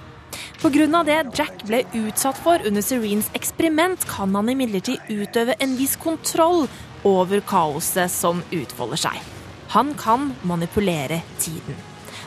Pga. 0.60 1.02
det 1.04 1.30
Jack 1.34 1.62
ble 1.64 1.84
utsatt 1.96 2.36
for 2.36 2.60
under 2.68 2.82
Serenes 2.84 3.30
eksperiment, 3.32 4.02
kan 4.04 4.34
han 4.36 4.48
imidlertid 4.52 5.00
utøve 5.08 5.54
en 5.56 5.72
viss 5.78 5.94
kontroll 5.96 6.66
over 7.08 7.40
kaoset 7.40 8.12
som 8.12 8.42
utfolder 8.52 9.00
seg. 9.00 9.16
Han 9.72 9.94
kan 9.96 10.34
manipulere 10.44 11.22
tiden. 11.40 11.78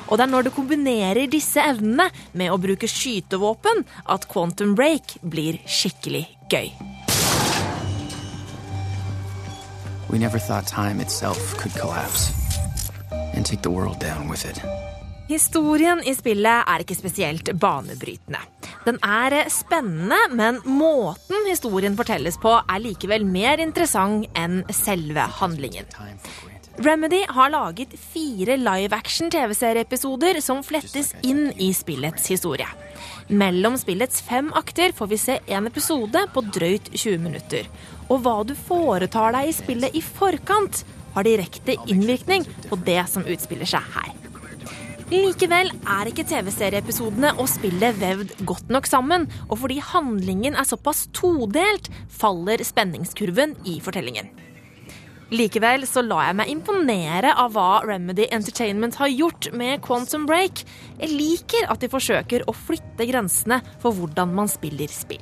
Og 0.07 0.17
det 0.17 0.25
er 0.25 0.31
når 0.31 0.47
du 0.47 0.51
kombinerer 0.55 1.29
disse 1.29 1.61
evnene 1.61 2.09
med 2.33 2.49
å 2.49 2.57
bruke 2.57 2.89
skytevåpen, 2.89 3.85
at 4.09 4.25
Quantum 4.31 4.73
Break 4.73 5.19
blir 5.21 5.61
skikkelig 5.69 6.25
gøy. 6.49 6.73
We 10.09 10.17
never 10.17 10.39
thought 10.39 10.65
time 10.65 10.99
itself 11.01 11.53
could 11.61 11.73
collapse 11.77 12.33
and 13.11 13.45
take 13.45 13.61
the 13.61 13.69
world 13.69 13.99
down 13.99 14.27
with 14.27 14.43
it. 14.45 14.57
Historien 15.29 16.01
i 16.03 16.11
spillet 16.15 16.67
er 16.67 16.83
ikke 16.83 16.97
spesielt 16.99 17.47
banebrytende. 17.55 18.41
Den 18.83 18.97
er 19.07 19.47
spennende, 19.53 20.17
men 20.35 20.59
måten 20.67 21.45
historien 21.47 21.95
fortelles 21.95 22.35
på, 22.41 22.57
er 22.59 22.81
likevel 22.83 23.23
mer 23.23 23.61
interessant 23.63 24.27
enn 24.35 24.65
selve 24.75 25.23
handlingen. 25.39 25.87
Remedy 26.83 27.21
har 27.29 27.53
laget 27.53 27.93
fire 27.95 28.57
live 28.57 28.97
action 28.97 29.29
TV-serieepisoder 29.31 30.41
som 30.43 30.63
flettes 30.65 31.13
inn 31.23 31.51
i 31.61 31.69
spillets 31.77 32.27
historie. 32.33 32.67
Mellom 33.29 33.77
spillets 33.79 34.19
fem 34.25 34.49
akter 34.57 34.91
får 34.97 35.11
vi 35.11 35.21
se 35.21 35.37
en 35.55 35.69
episode 35.69 36.25
på 36.33 36.43
drøyt 36.49 36.89
20 36.97 37.21
minutter. 37.23 37.69
Og 38.09 38.25
hva 38.25 38.41
du 38.43 38.55
foretar 38.57 39.37
deg 39.37 39.53
i 39.53 39.55
spillet 39.55 39.95
i 39.95 40.03
forkant, 40.03 40.83
har 41.13 41.29
direkte 41.29 41.77
innvirkning 41.85 42.43
på 42.67 42.81
det 42.89 43.03
som 43.11 43.23
utspiller 43.29 43.69
seg 43.69 43.85
her. 43.95 44.22
Likevel 45.13 45.67
er 45.69 46.09
ikke 46.09 46.23
TV-serieepisodene 46.25 47.35
og 47.37 47.45
spillet 47.51 47.99
vevd 48.01 48.31
godt 48.49 48.71
nok 48.73 48.87
sammen, 48.89 49.27
og 49.45 49.59
fordi 49.61 49.77
handlingen 49.85 50.57
er 50.57 50.65
såpass 50.65 51.03
todelt, 51.13 51.91
faller 52.09 52.63
spenningskurven 52.65 53.53
i 53.69 53.75
fortellingen. 53.83 54.31
Likevel 55.33 55.85
så 55.89 56.01
lar 56.05 56.31
jeg 56.31 56.39
meg 56.39 56.49
imponere 56.55 57.35
av 57.37 57.53
hva 57.53 57.83
Remedy 57.85 58.25
Entertainment 58.33 58.97
har 58.97 59.13
gjort 59.13 59.51
med 59.53 59.83
Quantum 59.85 60.25
Break. 60.29 60.65
Jeg 60.97 61.13
liker 61.13 61.69
at 61.69 61.85
de 61.85 61.93
forsøker 61.93 62.47
å 62.49 62.57
flytte 62.57 63.05
grensene 63.09 63.61
for 63.83 63.93
hvordan 63.93 64.33
man 64.33 64.49
spiller 64.49 64.89
spill. 64.89 65.21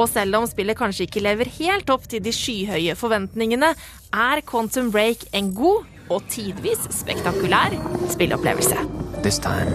Og 0.00 0.08
selv 0.08 0.40
om 0.40 0.48
spillet 0.48 0.78
kanskje 0.78 1.04
ikke 1.04 1.24
lever 1.24 1.52
helt 1.60 1.92
opp 1.92 2.08
til 2.08 2.24
de 2.24 2.32
skyhøye 2.32 2.96
forventningene, 2.96 3.74
er 4.12 4.44
Quantum 4.48 4.88
Break 4.92 5.28
en 5.36 5.52
god 5.56 5.91
og 6.12 6.26
tidvis 6.32 6.88
spektakulær 7.02 7.78
spillopplevelse. 8.12 8.88
This 9.22 9.38
time, 9.38 9.72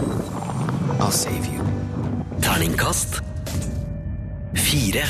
I'll 0.99 1.11
save 1.11 1.45
you. 1.53 1.63
Terningkast 2.41 3.21
fire. 4.67 5.03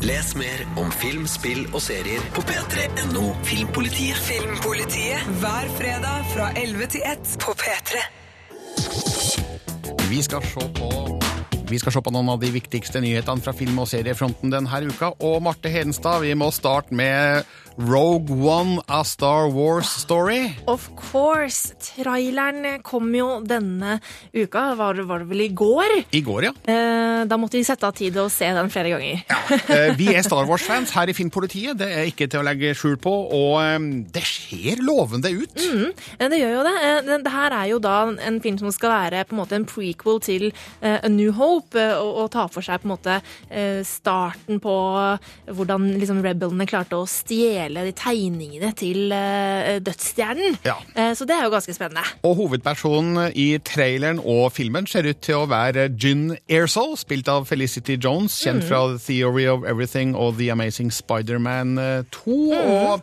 Les 0.00 0.34
mer 0.36 0.64
om 0.80 0.90
film, 0.92 1.26
spill 1.28 1.66
og 1.72 1.82
serier 1.84 2.22
på 2.34 2.42
p3.no 2.48 3.24
Filmpolitiet. 3.46 4.18
Filmpolitiet 4.26 5.26
hver 5.40 5.68
fredag 5.78 6.28
fra 6.32 6.50
11 6.58 6.88
til 6.96 7.04
1 7.12 7.34
på 7.44 7.54
P3. 7.60 8.04
Vi 10.10 10.22
skal 10.22 10.44
se 10.48 10.70
på 10.78 10.90
vi 11.64 11.78
skal 11.80 11.94
se 11.94 12.00
på 12.04 12.12
noen 12.12 12.28
av 12.28 12.42
de 12.42 12.50
viktigste 12.52 13.00
nyhetene 13.00 13.40
fra 13.42 13.54
film- 13.56 13.78
og 13.80 13.88
seriefronten 13.88 14.52
denne 14.52 14.80
uka. 14.84 15.14
Og 15.24 15.40
Marte 15.42 15.70
Hedenstad, 15.72 16.20
vi 16.20 16.34
må 16.36 16.50
starte 16.52 16.94
med 16.94 17.48
Rogue 17.76 18.30
One, 18.30 18.78
A 18.88 19.02
Star 19.04 19.48
Wars 19.50 19.88
Story. 19.90 20.52
Of 20.70 20.88
course. 20.94 21.72
Traileren 21.82 22.78
kom 22.86 23.08
jo 23.16 23.40
denne 23.42 23.96
uka. 24.32 24.62
Var 24.78 25.00
var 25.08 25.24
det 25.24 25.28
vel 25.32 25.40
i 25.42 25.48
går? 25.50 25.94
I 26.14 26.20
går, 26.22 26.46
ja. 26.46 26.52
Eh, 26.70 27.24
da 27.26 27.38
måtte 27.40 27.58
vi 27.58 27.64
sette 27.66 27.88
av 27.88 27.96
tid 27.98 28.14
og 28.22 28.30
se 28.30 28.46
den 28.54 28.70
flere 28.70 28.92
ganger. 28.94 29.24
Eh, 29.74 29.90
Vi 29.98 30.06
er 30.14 30.22
Star 30.22 30.46
Wars-fans 30.46 30.92
her 30.94 31.10
i 31.10 31.16
Finnpolitiet. 31.16 31.76
det 31.80 31.88
er 31.90 32.06
ikke 32.12 32.28
til 32.30 32.40
å 32.40 32.46
legge 32.46 32.74
skjul 32.78 32.94
på. 33.02 33.10
Og 33.34 33.58
eh, 33.64 33.88
det 34.14 34.22
ser 34.22 34.78
lovende 34.86 35.34
ut. 35.34 35.58
Mm, 35.58 35.90
eh, 36.20 36.28
det 36.30 36.40
gjør 36.44 36.54
jo 36.60 36.62
det. 36.68 36.76
Eh, 36.84 37.00
det. 37.10 37.18
Det 37.26 37.34
her 37.34 37.58
er 37.58 37.66
jo 37.72 37.80
da 37.82 37.96
en 38.28 38.38
film 38.44 38.58
som 38.62 38.70
skal 38.74 38.94
være 38.94 39.24
på 39.26 39.34
en 39.34 39.42
måte 39.42 39.58
en 39.58 39.66
prequel 39.66 40.22
til 40.22 40.46
eh, 40.80 41.00
A 41.02 41.08
New 41.10 41.32
Hope, 41.34 41.74
og, 41.98 42.12
og 42.22 42.30
ta 42.38 42.46
for 42.46 42.62
seg 42.62 42.84
på 42.84 42.86
en 42.86 42.94
måte 42.94 43.18
starten 43.86 44.60
på 44.62 44.74
hvordan 45.50 45.86
liksom 45.98 46.22
rebellene 46.24 46.66
klarte 46.70 46.98
å 46.98 47.06
stjele 47.08 47.63
de 47.72 47.92
tegningene 47.96 48.74
til 48.76 49.12
eh, 49.12 49.78
dødsstjernen. 49.80 50.58
Ja. 50.66 50.74
Eh, 50.94 51.14
så 51.16 51.24
det 51.24 51.34
er 51.38 51.44
jo 51.46 51.50
ganske 51.54 51.72
spennende. 51.72 52.04
Og 52.22 52.36
hovedpersonen 52.36 53.32
i 53.34 53.58
traileren 53.64 54.20
og 54.20 54.52
filmen 54.52 54.86
ser 54.86 55.08
ut 55.08 55.20
til 55.24 55.34
å 55.40 55.48
være 55.48 55.88
Gyn 55.96 56.36
Erso, 56.48 56.96
spilt 57.00 57.28
av 57.32 57.46
Felicity 57.48 57.96
Jones, 57.96 58.36
kjent 58.44 58.64
Mm. 58.64 58.68
fra 58.68 58.82
The 58.92 58.98
Theory 59.06 59.46
of 59.48 59.64
Everything 59.64 60.14
og 60.16 60.36
The 60.38 60.50
Amazing 60.52 60.90
Spider-Man 60.92 61.78
2. 62.10 62.36
Mm. 62.52 62.74
Og 62.90 63.02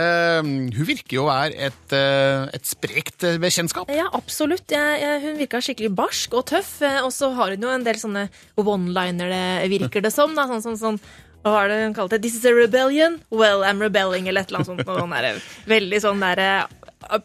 Uh, 0.00 0.40
hun 0.46 0.86
virker 0.86 1.16
jo 1.16 1.24
å 1.24 1.28
være 1.28 1.56
et, 1.66 1.92
uh, 1.92 2.46
et 2.54 2.64
sprekt 2.64 3.24
eh, 3.26 3.34
bekjentskap. 3.42 3.90
Ja, 3.92 4.06
absolutt. 4.16 4.70
Jeg, 4.70 5.00
jeg, 5.02 5.18
hun 5.24 5.36
virka 5.36 5.58
skikkelig 5.60 5.90
barsk 5.98 6.36
og 6.38 6.46
tøff. 6.46 6.76
eh, 6.86 7.00
Og 7.04 7.10
så 7.12 7.32
har 7.34 7.50
hun 7.52 7.66
jo 7.66 7.68
en 7.74 7.84
del 7.84 7.98
sånne 8.00 8.22
one-liner, 8.56 9.28
det 9.34 9.68
virker 9.74 10.00
det 10.00 10.12
som. 10.14 10.32
Da. 10.38 10.46
Sånn, 10.48 10.62
sånn, 10.62 10.78
sånn 10.78 11.00
hva 11.40 11.54
var 11.54 11.70
det 11.72 11.80
hun 11.84 11.96
kalte 11.96 12.18
det? 12.18 12.28
This 12.28 12.36
is 12.36 12.44
a 12.44 12.52
rebellion? 12.52 13.20
Well, 13.30 13.64
I'm 13.64 13.80
rebelling, 13.80 14.28
eller 14.28 14.44
et 14.44 14.52
eller 14.52 14.60
annet 14.60 14.72
sånt. 14.72 14.86
Noen 14.86 15.14
der, 15.14 15.40
veldig 15.70 16.00
sånn 16.04 16.20
der, 16.20 16.42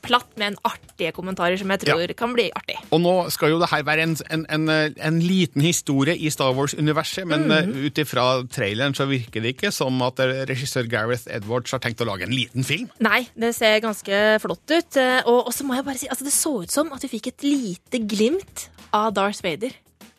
platt, 0.05 0.29
men 0.39 0.55
artige 0.65 1.11
kommentarer 1.15 1.57
som 1.59 1.71
jeg 1.73 1.83
tror 1.83 2.13
kan 2.17 2.33
bli 2.35 2.47
artig. 2.55 2.77
Og 2.95 3.01
nå 3.03 3.13
skal 3.33 3.51
jo 3.53 3.59
det 3.61 3.69
her 3.73 3.83
være 3.87 4.05
en, 4.07 4.15
en, 4.31 4.45
en, 4.55 4.69
en 4.71 5.19
liten 5.19 5.63
historie 5.65 6.15
i 6.15 6.31
Star 6.33 6.55
Wars-universet, 6.55 7.27
men 7.27 7.47
mm. 7.49 7.51
-hmm. 7.51 7.85
ut 7.85 7.97
ifra 7.97 8.25
traileren 8.47 8.95
så 8.95 9.05
virker 9.05 9.41
det 9.41 9.55
ikke 9.55 9.71
som 9.71 10.01
at 10.01 10.19
regissør 10.49 10.87
Gareth 10.87 11.27
Edwards 11.27 11.71
har 11.71 11.79
tenkt 11.79 12.01
å 12.01 12.07
lage 12.07 12.23
en 12.23 12.33
liten 12.33 12.63
film. 12.63 12.89
Nei, 12.99 13.27
det 13.35 13.55
ser 13.55 13.79
ganske 13.79 14.39
flott 14.39 14.71
ut. 14.71 14.97
eh, 14.97 15.21
og 15.25 15.53
så 15.53 15.63
må 15.63 15.75
jeg 15.75 15.85
bare 15.85 15.97
si, 15.97 16.07
altså 16.07 16.23
det 16.23 16.33
så 16.33 16.61
ut 16.61 16.71
som 16.71 16.93
at 16.93 17.03
vi 17.03 17.07
fikk 17.07 17.27
et 17.27 17.43
lite 17.43 17.99
glimt 17.99 18.69
av 18.93 19.13
Darth 19.13 19.43
Vader. 19.43 19.75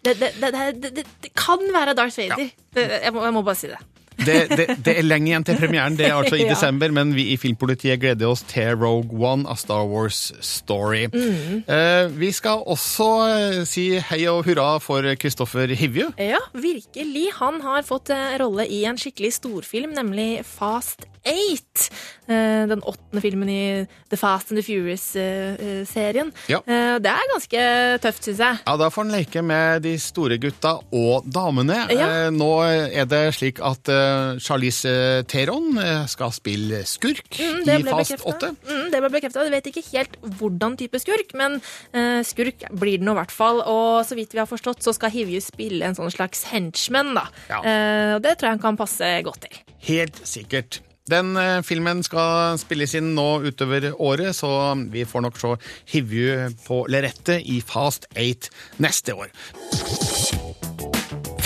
Det, 0.06 0.14
det, 0.20 0.94
det, 0.96 1.04
det, 1.24 1.32
kan 1.34 1.62
være 1.74 1.96
Darth 1.98 2.18
Vader. 2.20 2.38
Ja. 2.76 2.86
jeg, 3.04 3.12
må, 3.12 3.24
jeg 3.26 3.34
må 3.34 3.42
bare 3.46 3.58
si 3.58 3.70
det. 3.72 3.80
Det, 4.16 4.36
det, 4.56 4.66
det 4.84 4.92
er 4.98 5.04
lenge 5.06 5.28
igjen 5.30 5.44
til 5.44 5.58
premieren, 5.60 5.96
det 5.98 6.06
er 6.08 6.14
altså 6.16 6.36
i 6.38 6.44
Ja. 6.46 6.52
desember, 6.54 6.92
men 6.94 7.10
vi 7.16 7.24
i 7.32 7.36
Filmpolitiet 7.40 8.00
gleder 8.00 8.30
oss 8.30 8.42
til 8.48 8.72
Rogue 8.80 9.18
One, 9.20 9.44
A 9.50 9.56
Star 9.58 9.84
Wars 9.90 10.32
Story. 10.40 11.06
Mm. 11.12 11.64
Eh, 11.68 12.06
vi 12.16 12.30
skal 12.32 12.62
også 12.66 13.08
eh, 13.26 13.58
si 13.68 13.88
hei 13.98 14.22
og 14.30 14.44
hurra 14.46 14.76
for 14.82 15.02
Kristoffer 15.20 15.68
Hivju. 15.76 16.12
Ja, 16.22 16.40
virkelig. 16.54 17.26
Han 17.40 17.60
har 17.64 17.82
fått 17.88 18.10
eh, 18.14 18.36
rolle 18.40 18.66
i 18.72 18.84
en 18.88 18.98
skikkelig 19.00 19.34
storfilm, 19.40 19.92
nemlig 19.98 20.40
Fast 20.46 21.04
Eight. 21.26 21.88
Eh, 22.30 22.64
Den 22.70 22.82
åttende 22.86 23.20
filmen 23.24 23.48
i 23.50 23.62
The 24.10 24.16
Fast 24.20 24.52
and 24.52 24.60
the 24.60 24.66
Furious-serien. 24.66 26.30
Ja. 26.50 26.60
Det 26.66 27.10
er 27.10 27.30
ganske 27.32 27.62
tøft, 28.04 28.24
syns 28.28 28.40
jeg. 28.42 28.60
Ja, 28.66 28.76
Da 28.78 28.88
får 28.92 29.04
han 29.06 29.14
leke 29.16 29.42
med 29.42 29.82
de 29.86 29.96
store 30.00 30.38
gutta 30.42 30.76
og 30.94 31.26
damene. 31.26 31.82
Ja. 31.92 32.06
Eh, 32.26 32.30
Nå 32.34 32.50
er 32.66 33.08
det 33.10 33.24
slik 33.36 33.58
at 33.64 33.90
eh, 33.92 34.05
Charlize 34.42 35.24
Theron 35.30 35.76
eh, 35.82 36.06
skal 36.10 36.32
spille 36.34 36.82
skurk 36.88 37.24
Mm, 37.36 37.62
i 37.68 37.82
Fast 37.86 38.22
8. 38.24 38.52
Mm, 38.66 38.86
det 38.92 39.00
ble 39.02 39.10
bekrefta. 39.12 39.44
Jeg 39.46 39.54
vet 39.54 39.68
ikke 39.70 39.84
helt 39.90 40.16
hvordan 40.38 40.76
type 40.80 41.00
skurk, 41.02 41.34
men 41.38 41.58
uh, 41.94 42.22
skurk 42.26 42.66
blir 42.70 43.00
det 43.00 43.06
nå 43.06 43.14
i 43.16 43.20
hvert 43.20 43.34
fall. 43.34 43.62
Og 43.66 44.06
så 44.08 44.18
vidt 44.18 44.34
vi 44.34 44.42
har 44.42 44.48
forstått, 44.50 44.84
så 44.84 44.94
skal 44.96 45.12
Hivju 45.14 45.42
spille 45.44 45.86
en 45.86 45.96
sånn 45.98 46.12
slags 46.14 46.46
henchman, 46.52 47.14
da. 47.18 47.26
Ja. 47.50 47.60
Uh, 47.60 48.10
og 48.16 48.24
det 48.26 48.36
tror 48.36 48.50
jeg 48.50 48.58
han 48.58 48.66
kan 48.66 48.80
passe 48.80 49.12
godt 49.26 49.46
til. 49.46 49.62
Helt 49.90 50.20
sikkert. 50.26 50.80
Den 51.06 51.36
eh, 51.38 51.60
filmen 51.62 52.02
skal 52.02 52.58
spilles 52.58 52.96
inn 52.98 53.12
nå 53.14 53.28
utover 53.46 53.92
året, 53.94 54.34
så 54.34 54.74
vi 54.90 55.04
får 55.06 55.22
nok 55.22 55.38
se 55.38 55.52
Hivju 55.94 56.56
på 56.66 56.82
lerretet 56.90 57.46
i 57.46 57.60
Fast 57.62 58.08
8 58.18 58.50
neste 58.82 59.14
år. 59.14 59.30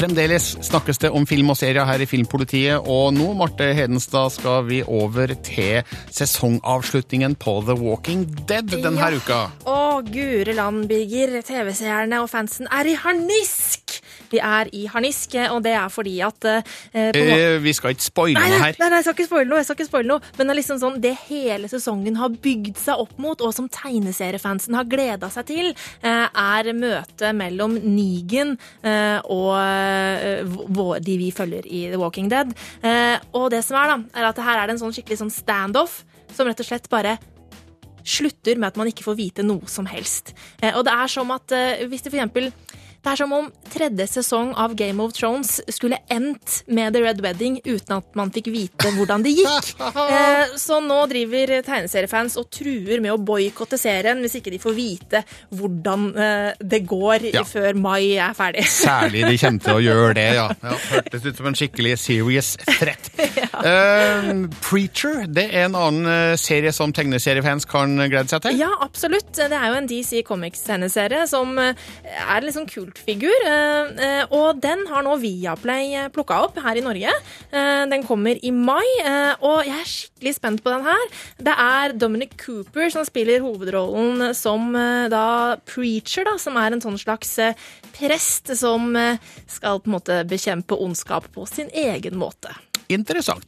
Fremdeles 0.01 0.55
snakkes 0.65 0.97
det 1.03 1.11
om 1.13 1.27
film 1.29 1.51
og 1.53 1.59
serier 1.61 1.85
her 1.85 2.01
i 2.01 2.07
Filmpolitiet, 2.09 2.87
og 2.89 3.11
nå, 3.13 3.27
Marte 3.37 3.67
Hedenstad, 3.77 4.31
skal 4.33 4.65
vi 4.71 4.79
over 4.89 5.35
til 5.45 5.83
sesongavslutningen 6.09 7.37
på 7.37 7.59
The 7.67 7.77
Walking 7.77 8.25
Dead 8.49 8.73
denne 8.73 8.97
Ja. 8.97 9.11
uka. 9.13 9.41
Å, 9.69 10.01
gure 10.09 10.55
land, 10.57 10.89
Birger. 10.89 11.43
TV-seerne 11.45 12.23
og 12.23 12.31
fansen 12.33 12.67
er 12.73 12.89
i 12.89 12.97
harnisk! 12.97 13.90
De 14.31 14.39
er 14.39 14.69
i 14.77 14.85
harnisk, 14.87 15.35
og 15.51 15.63
det 15.65 15.73
er 15.75 15.89
fordi 15.93 16.17
at 16.27 16.45
eh, 16.45 16.63
en 16.95 17.17
Eh, 17.21 17.59
vi 17.63 17.73
skal 17.77 17.95
ikke 17.95 18.07
spoile 18.07 18.35
noe 18.41 18.61
her. 18.63 18.77
nei, 18.79 18.89
nei, 18.89 18.99
jeg 19.01 19.05
skal 19.09 19.15
ikke 19.19 19.27
spoile 19.31 19.49
noe. 19.51 19.59
jeg 19.59 19.69
skal 19.69 19.77
ikke 19.79 19.89
spoile 19.91 20.09
noe 20.09 20.21
Men 20.39 20.47
det 20.47 20.55
er 20.55 20.59
liksom 20.61 20.81
sånn, 20.83 21.01
det 21.01 21.15
hele 21.29 21.69
sesongen 21.73 22.17
har 22.21 22.29
bygd 22.31 22.77
seg 22.79 23.03
opp 23.03 23.17
mot, 23.19 23.41
og 23.41 23.55
som 23.57 23.69
tegneseriefansen 23.69 24.75
har 24.79 24.85
gleda 24.91 25.31
seg 25.31 25.47
til, 25.51 25.73
eh, 26.03 26.27
er 26.29 26.73
møtet 26.75 27.35
mellom 27.37 27.75
Negan 27.83 28.57
eh, 28.83 29.19
og 29.25 29.57
eh, 29.59 31.01
de 31.01 31.17
vi 31.21 31.31
følger 31.35 31.67
i 31.67 31.87
The 31.91 31.99
Walking 32.01 32.29
Dead. 32.31 32.55
Eh, 32.83 33.19
Og 33.33 33.51
det 33.51 33.65
som 33.65 33.77
er, 33.81 33.93
da, 33.97 34.21
er 34.21 34.29
at 34.31 34.39
her 34.39 34.59
er 34.63 34.67
det 34.71 34.75
en 34.77 34.83
sånn 34.87 34.95
skikkelig 34.95 35.19
sånn 35.21 35.31
standoff 35.35 36.05
som 36.35 36.47
rett 36.47 36.61
og 36.63 36.67
slett 36.67 36.89
bare 36.93 37.17
slutter 38.07 38.57
med 38.57 38.71
at 38.73 38.79
man 38.81 38.89
ikke 38.91 39.05
får 39.05 39.17
vite 39.19 39.45
noe 39.45 39.67
som 39.71 39.87
helst. 39.91 40.33
Eh, 40.63 40.73
Og 40.77 40.85
det 40.87 40.93
er 40.95 41.11
som 41.13 41.31
at 41.35 41.53
eh, 41.53 41.85
hvis 41.91 42.03
det 42.07 42.13
for 42.13 42.19
eksempel 42.21 42.51
det 43.01 43.09
er 43.15 43.17
som 43.17 43.31
om 43.33 43.47
tredje 43.73 44.05
sesong 44.13 44.51
av 44.61 44.75
Game 44.77 45.01
of 45.01 45.15
Thrones 45.17 45.55
skulle 45.73 45.97
endt 46.13 46.59
med 46.69 46.93
The 46.93 47.01
Red 47.01 47.23
Wedding 47.25 47.55
uten 47.65 47.95
at 47.97 48.11
man 48.19 48.29
fikk 48.35 48.51
vite 48.53 48.91
hvordan 48.97 49.25
det 49.25 49.33
gikk. 49.39 49.71
Eh, 50.11 50.53
Så 50.61 50.79
nå 50.83 50.97
driver 51.11 51.51
tegneseriefans 51.65 52.35
og 52.41 52.49
truer 52.53 53.01
med 53.03 53.13
å 53.15 53.19
boikotte 53.23 53.79
serien 53.81 54.21
hvis 54.23 54.35
ikke 54.41 54.53
de 54.53 54.59
får 54.63 54.75
vite 54.77 55.21
hvordan 55.57 56.05
eh, 56.13 56.51
det 56.61 56.83
går 56.89 57.29
Ja. 57.31 57.43
før 57.47 57.77
mai 57.79 58.17
er 58.21 58.35
ferdig. 58.37 58.65
Særlig 58.71 59.25
de 59.29 59.39
kommer 59.41 59.65
til 59.65 59.79
å 59.79 59.83
gjøre 59.85 60.13
det, 60.19 60.27
ja. 60.37 60.47
ja 60.67 60.77
hørtes 60.91 61.25
ut 61.29 61.41
som 61.41 61.49
en 61.51 61.57
skikkelig 61.59 61.97
serious 62.05 62.53
threat. 62.79 63.11
Eh, 63.61 64.29
Preacher 64.65 65.27
det 65.29 65.43
er 65.51 65.67
en 65.67 65.75
annen 65.77 66.39
serie 66.41 66.71
som 66.73 66.95
tegneseriefans 66.97 67.67
kan 67.69 67.93
glede 68.09 68.31
seg 68.33 68.41
til. 68.47 68.57
Ja, 68.63 68.71
absolutt. 68.81 69.35
Det 69.37 69.53
er 69.53 69.67
jo 69.69 69.77
en 69.83 69.89
DC 69.91 70.23
Comics-tegneserie 70.25 71.27
som 71.29 71.59
er 71.61 72.47
liksom 72.47 72.65
litt 72.71 72.90
kultfigur. 72.91 73.47
eh, 73.47 74.21
eh, 74.21 74.25
Og 74.31 74.61
den 74.61 74.87
har 74.87 75.03
nå 75.03 75.17
Viaplay 75.21 76.09
plukka 76.13 76.43
opp 76.45 76.59
her 76.59 76.77
i 76.77 76.81
Norge. 76.85 77.11
Eh, 77.53 77.87
Den 77.91 78.03
kommer 78.03 78.37
i 78.43 78.51
mai, 78.51 78.85
eh, 79.05 79.35
og 79.41 79.65
jeg 79.65 79.81
er 79.81 79.85
skikkelig 79.85 80.35
spent 80.35 80.63
på 80.63 80.71
den 80.71 80.85
her. 80.85 81.07
Det 81.39 81.55
er 81.57 81.93
Dominic 81.93 82.37
Cooper 82.45 82.91
som 82.91 83.05
spiller 83.05 83.41
hovedrollen 83.41 84.35
som 84.35 84.75
eh, 84.77 85.09
da 85.09 85.57
preacher, 85.65 86.25
da, 86.25 86.37
som 86.39 86.57
er 86.57 86.73
en 86.73 86.81
sånn 86.81 86.99
slags 86.99 87.39
eh, 87.39 87.55
prest 87.99 88.55
som 88.57 88.95
eh, 88.97 89.19
skal 89.47 89.81
på 89.81 89.89
en 89.91 89.97
måte 89.99 90.25
bekjempe 90.29 90.77
ondskap 90.79 91.31
på 91.33 91.47
sin 91.49 91.71
egen 91.73 92.17
måte. 92.17 92.53
Interessant. 92.91 93.45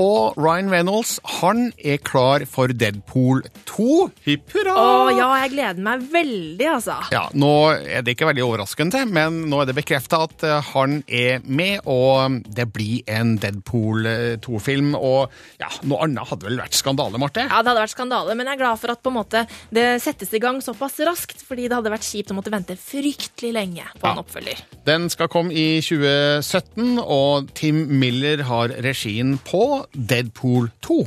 Og 0.00 0.36
Ryan 0.40 0.70
Reynolds 0.72 1.18
han 1.40 1.66
er 1.78 1.98
klar 2.04 2.44
for 2.48 2.72
Deadpool 2.72 3.42
2. 3.68 3.88
Hipp 4.26 4.54
hurra! 4.54 4.74
Å 4.80 5.10
ja, 5.16 5.28
jeg 5.42 5.52
gleder 5.54 5.82
meg 5.84 6.04
veldig, 6.12 6.66
altså. 6.74 6.96
Ja, 7.12 7.26
Nå 7.36 7.50
er 7.76 8.04
det 8.06 8.14
ikke 8.16 8.28
veldig 8.30 8.44
overraskende, 8.46 9.02
men 9.10 9.42
nå 9.50 9.60
er 9.62 9.70
det 9.70 9.76
bekrefta 9.78 10.22
at 10.26 10.44
eh, 10.46 10.70
han 10.72 11.00
er 11.06 11.44
med, 11.44 11.80
og 11.90 12.40
det 12.56 12.66
blir 12.74 13.02
en 13.10 13.34
Deadpool 13.42 14.08
2-film. 14.44 14.94
Og 14.98 15.30
ja, 15.60 15.68
noe 15.88 16.06
annet 16.06 16.28
hadde 16.30 16.48
vel 16.48 16.60
vært 16.62 16.78
skandale, 16.78 17.20
Marte? 17.20 17.44
Ja, 17.46 17.60
det 17.60 17.72
hadde 17.72 17.84
vært 17.84 17.94
skandale, 17.96 18.36
men 18.38 18.48
jeg 18.48 18.58
er 18.58 18.62
glad 18.64 18.80
for 18.82 18.94
at 18.94 19.02
på 19.04 19.12
en 19.12 19.18
måte 19.20 19.44
det 19.74 19.86
settes 20.04 20.32
i 20.36 20.40
gang 20.42 20.60
såpass 20.64 20.98
raskt, 21.06 21.44
fordi 21.46 21.68
det 21.68 21.76
hadde 21.78 21.92
vært 21.92 22.06
kjipt 22.08 22.32
å 22.32 22.38
måtte 22.38 22.52
vente 22.54 22.76
fryktelig 22.80 23.52
lenge 23.56 23.86
på 23.98 24.06
Ja. 24.06 24.14
en 24.16 24.22
oppfølger. 24.24 24.64
Den 24.88 25.08
skal 25.12 25.28
komme 25.32 25.52
i 25.54 25.80
2017, 25.84 26.98
og 27.02 27.50
Tim 27.58 27.84
Miller 28.00 28.42
har 28.48 28.69
regien 28.78 29.38
på 29.44 29.86
Deadpool 29.94 30.70
2. 30.86 31.00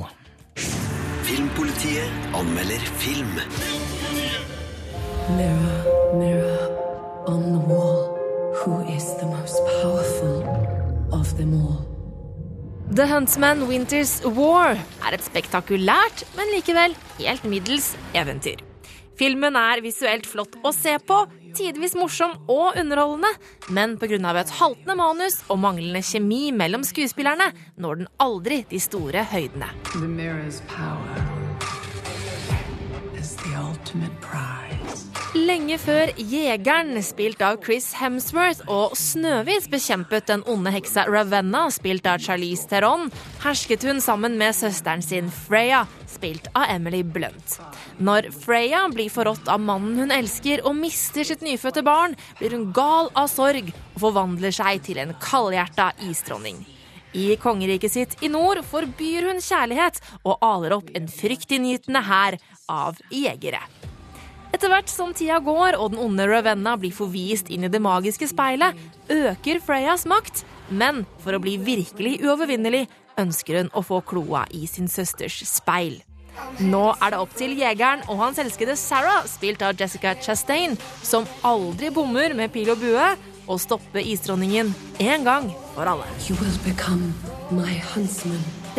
Filmpolitiet 1.23 2.35
anmelder 2.35 2.83
film. 2.99 3.39
Mirror, 5.37 6.17
mirror 6.19 6.67
on 7.27 7.41
the 7.53 7.63
wall, 7.71 8.11
who 8.61 8.81
is 8.95 9.05
the 9.21 9.25
most 9.25 9.57
powerful 9.81 10.43
of 11.11 11.37
them 11.37 11.53
all? 11.53 11.79
The 12.91 13.07
Huntsman 13.07 13.67
Winters 13.67 14.21
War 14.25 14.75
er 14.75 15.15
et 15.15 15.23
spektakulært, 15.23 16.27
men 16.37 16.51
likevel 16.53 16.93
helt 17.17 17.47
middels 17.49 17.93
eventyr. 18.13 18.72
Filmen 19.19 19.57
er 19.59 19.81
visuelt 19.85 20.25
flott 20.25 20.55
å 20.65 20.71
se 20.73 20.95
på, 21.05 21.19
tidvis 21.53 21.93
morsom 21.97 22.33
og 22.49 22.79
underholdende, 22.79 23.29
men 23.69 23.97
pga. 24.01 24.17
et 24.39 24.49
haltende 24.59 24.95
manus 24.97 25.43
og 25.49 25.59
manglende 25.59 26.01
kjemi 26.01 26.51
mellom 26.51 26.83
skuespillerne 26.83 27.51
når 27.77 27.95
den 27.95 28.07
aldri 28.17 28.65
de 28.69 28.79
store 28.79 29.23
høydene. 29.23 29.69
Lenge 35.33 35.77
før 35.81 36.11
Jegeren, 36.17 36.97
spilt 37.01 37.41
av 37.41 37.57
Chris 37.63 37.87
Hemsworth, 37.97 38.61
og 38.69 38.93
Snøhvit 38.97 39.69
bekjempet 39.71 40.27
den 40.29 40.43
onde 40.49 40.73
heksa 40.73 41.07
Ravenna, 41.09 41.67
spilt 41.73 42.05
av 42.09 42.21
Charlize 42.21 42.69
Theron, 42.69 43.09
hersket 43.41 43.85
hun 43.87 44.01
sammen 44.01 44.37
med 44.37 44.53
søsteren 44.57 45.01
sin 45.01 45.31
Freya, 45.33 45.87
spilt 46.05 46.51
av 46.53 46.69
Emily 46.75 47.01
Blunt. 47.01 47.57
Når 48.01 48.31
Freya 48.33 48.87
blir 48.89 49.11
forrådt 49.13 49.49
av 49.51 49.61
mannen 49.61 49.99
hun 50.01 50.13
elsker 50.13 50.63
og 50.65 50.73
mister 50.79 51.27
sitt 51.27 51.43
nyfødte 51.45 51.83
barn, 51.85 52.15
blir 52.39 52.55
hun 52.55 52.71
gal 52.73 53.11
av 53.13 53.29
sorg 53.29 53.69
og 53.69 53.99
forvandler 54.01 54.55
seg 54.55 54.81
til 54.87 55.01
en 55.03 55.13
kaldhjerta 55.21 55.91
isdronning. 56.09 56.63
I 57.13 57.35
kongeriket 57.37 57.93
sitt 57.93 58.15
i 58.25 58.29
nord 58.33 58.63
forbyr 58.65 59.29
hun 59.29 59.41
kjærlighet 59.43 59.99
og 60.23 60.41
aler 60.41 60.73
opp 60.79 60.89
en 60.97 61.05
fryktinngytende 61.11 62.01
hær 62.07 62.39
av 62.71 62.97
jegere. 63.13 63.61
Etter 64.53 64.69
hvert 64.69 64.89
som 64.89 65.13
tida 65.17 65.39
går 65.41 65.77
og 65.77 65.93
den 65.93 66.01
onde 66.01 66.25
Ravenna 66.29 66.75
blir 66.77 66.93
forvist 66.93 67.49
inn 67.53 67.65
i 67.65 67.71
det 67.73 67.81
magiske 67.81 68.29
speilet, 68.29 68.77
øker 69.09 69.61
Freyas 69.65 70.07
makt, 70.09 70.43
men 70.69 71.05
for 71.21 71.33
å 71.33 71.41
bli 71.41 71.59
virkelig 71.61 72.19
uovervinnelig 72.23 72.87
ønsker 73.21 73.61
hun 73.61 73.71
å 73.77 73.85
få 73.85 74.01
kloa 74.05 74.45
i 74.53 74.65
sin 74.69 74.89
søsters 74.89 75.41
speil. 75.49 76.01
Nå 76.61 76.85
er 76.99 77.13
det 77.13 77.19
opp 77.21 77.35
til 77.37 77.53
jegeren 77.57 78.03
og 78.07 78.19
hans 78.21 78.39
elskede 78.41 78.75
Sarah, 78.79 79.25
spilt 79.29 79.63
av 79.65 79.77
Jessica 79.79 80.15
Chastain, 80.21 80.77
som 81.03 81.27
aldri 81.45 81.91
bommer 81.93 82.35
med 82.37 82.53
pil 82.53 82.71
og 82.73 82.81
bue, 82.81 83.13
å 83.43 83.57
stoppe 83.59 83.99
isdronningen 83.99 84.69
en 85.03 85.25
gang 85.27 85.49
for 85.73 85.89
alle. 85.89 86.07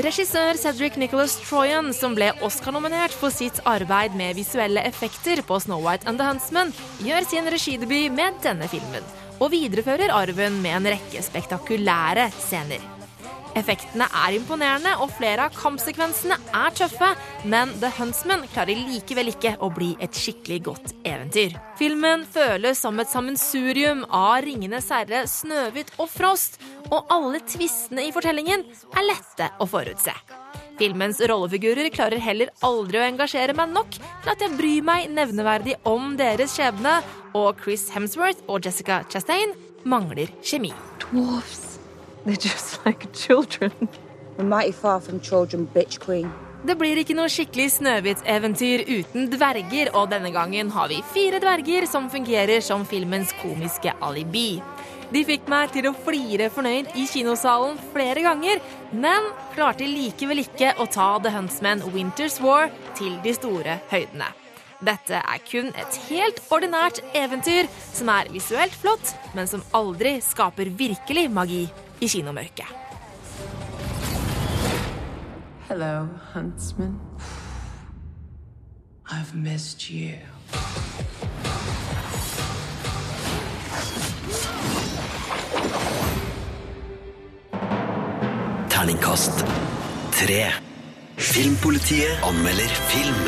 Regissør 0.04 0.58
Cedric 0.58 0.96
Nicholas 0.98 1.36
Troyan, 1.42 1.92
som 1.94 2.16
ble 2.16 2.30
Oscar-nominert 2.46 3.14
for 3.14 3.34
sitt 3.34 3.60
arbeid 3.68 4.16
med 4.18 4.38
visuelle 4.38 4.82
effekter 4.88 5.44
på 5.46 5.60
Snow 5.62 5.84
White 5.84 6.08
and 6.10 6.18
the 6.18 6.26
Huntsman, 6.26 6.72
gjør 7.04 7.28
sin 7.28 7.52
regidebut 7.52 8.16
med 8.16 8.40
denne 8.46 8.70
filmen, 8.72 9.06
og 9.38 9.52
viderefører 9.54 10.14
arven 10.14 10.58
med 10.64 10.80
en 10.80 10.92
rekke 10.96 11.22
spektakulære 11.28 12.30
scener. 12.40 12.93
Effektene 13.54 14.08
er 14.10 14.34
imponerende, 14.34 14.96
og 14.98 15.12
flere 15.14 15.46
av 15.46 15.54
kampsekvensene 15.54 16.36
er 16.58 16.74
tøffe, 16.74 17.10
men 17.46 17.72
The 17.82 17.90
Huntsman 17.98 18.46
klarer 18.50 18.80
likevel 18.90 19.30
ikke 19.30 19.54
å 19.62 19.70
bli 19.74 19.92
et 20.02 20.16
skikkelig 20.18 20.60
godt 20.68 20.94
eventyr. 21.06 21.54
Filmen 21.78 22.24
føles 22.34 22.82
som 22.82 22.98
et 22.98 23.10
sammensurium 23.10 24.02
av 24.10 24.42
Ringenes 24.46 24.90
herre, 24.94 25.24
Snøhvit 25.30 25.94
og 25.98 26.10
Frost, 26.10 26.58
og 26.90 27.06
alle 27.14 27.42
tvistene 27.46 28.08
i 28.08 28.14
fortellingen 28.14 28.66
er 28.94 29.06
lette 29.06 29.50
å 29.62 29.68
forutse. 29.70 30.14
Filmens 30.74 31.20
rollefigurer 31.22 31.86
klarer 31.94 32.18
heller 32.22 32.50
aldri 32.66 32.98
å 32.98 33.04
engasjere 33.06 33.54
meg 33.54 33.70
nok 33.70 33.94
til 33.94 34.32
at 34.32 34.42
jeg 34.42 34.56
bryr 34.58 34.82
meg 34.86 35.12
nevneverdig 35.14 35.76
om 35.86 36.16
deres 36.18 36.56
skjebne, 36.56 36.96
og 37.38 37.62
Chris 37.62 37.86
Hemsworth 37.94 38.42
og 38.48 38.66
Jessica 38.66 39.02
Chastain 39.10 39.54
mangler 39.86 40.34
kjemi. 40.42 40.74
Dwarfs. 41.06 41.63
They're 42.24 42.36
just 42.36 42.84
like 42.86 43.12
children. 43.12 43.72
We're 44.38 44.44
mighty 44.44 44.72
far 44.72 45.00
from 45.00 45.20
children, 45.20 45.68
bitch 45.74 46.00
queen. 46.00 46.32
Det 46.64 46.78
blir 46.80 46.96
ikke 46.96 47.12
noe 47.12 47.28
skikkelig 47.28 47.74
Snøhvit-eventyr 47.74 48.86
uten 48.88 49.26
dverger, 49.28 49.90
og 49.92 50.08
denne 50.08 50.30
gangen 50.32 50.70
har 50.72 50.88
vi 50.88 51.02
fire 51.12 51.36
dverger 51.42 51.84
som 51.84 52.08
fungerer 52.08 52.64
som 52.64 52.86
filmens 52.88 53.34
komiske 53.42 53.92
alibi. 54.00 54.62
De 55.12 55.20
fikk 55.28 55.44
meg 55.52 55.74
til 55.76 55.90
å 55.90 55.92
flire 56.06 56.48
fornøyd 56.48 56.96
i 56.96 57.04
kinosalen 57.12 57.76
flere 57.92 58.24
ganger, 58.24 58.64
men 58.96 59.28
klarte 59.52 59.84
likevel 59.84 60.40
ikke 60.46 60.72
å 60.80 60.88
ta 60.88 61.10
The 61.20 61.34
Huntsman 61.36 61.84
Winter's 61.92 62.40
War 62.40 62.72
til 62.96 63.20
de 63.20 63.36
store 63.36 63.76
høydene. 63.92 64.32
Dette 64.84 65.20
er 65.20 65.44
kun 65.44 65.68
et 65.76 66.02
helt 66.08 66.40
ordinært 66.52 67.04
eventyr 67.12 67.68
som 67.92 68.08
er 68.16 68.32
visuelt 68.32 68.72
flott, 68.80 69.12
men 69.36 69.48
som 69.48 69.62
aldri 69.76 70.16
skaper 70.24 70.72
virkelig 70.80 71.28
magi 71.28 71.66
i 72.00 72.08
kinomørket. 72.08 72.66
Hello, 75.68 76.06
Huntsman. 76.34 77.00
I've 79.10 79.34
missed 79.34 79.90
you. 79.90 80.18
Terningkast 88.68 89.44
tre. 90.12 90.52
Filmpolitiet 91.16 92.18
anmelder 92.22 92.68
film. 92.68 93.24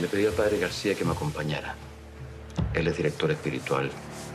Me 0.00 0.06
pidió 0.08 0.28
al 0.28 0.34
padre 0.34 0.58
García 0.58 0.94
que 0.94 1.04
me 1.04 1.12
acompañara. 1.12 1.74
Él 2.74 2.86
es 2.86 2.96
director 2.96 3.30
espiritual 3.30 3.90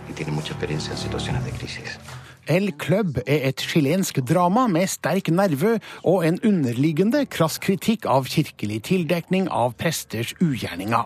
y 0.10 0.14
tiene 0.14 0.32
mucha 0.32 0.54
experiencia 0.54 0.92
en 0.92 0.98
situaciones 0.98 1.46
de 1.46 1.52
crisis. 1.52 2.00
El 2.48 2.74
Club 2.78 3.18
er 3.26 3.42
et 3.50 3.60
chilensk 3.60 4.22
drama 4.24 4.70
med 4.72 4.88
sterk 4.88 5.28
nerve 5.36 5.74
og 6.08 6.22
en 6.24 6.38
underliggende 6.48 7.26
krass 7.28 7.58
kritikk 7.60 8.08
av 8.08 8.30
kirkelig 8.32 8.78
tildekning 8.88 9.50
av 9.52 9.74
presters 9.76 10.32
ugjerninger. 10.40 11.04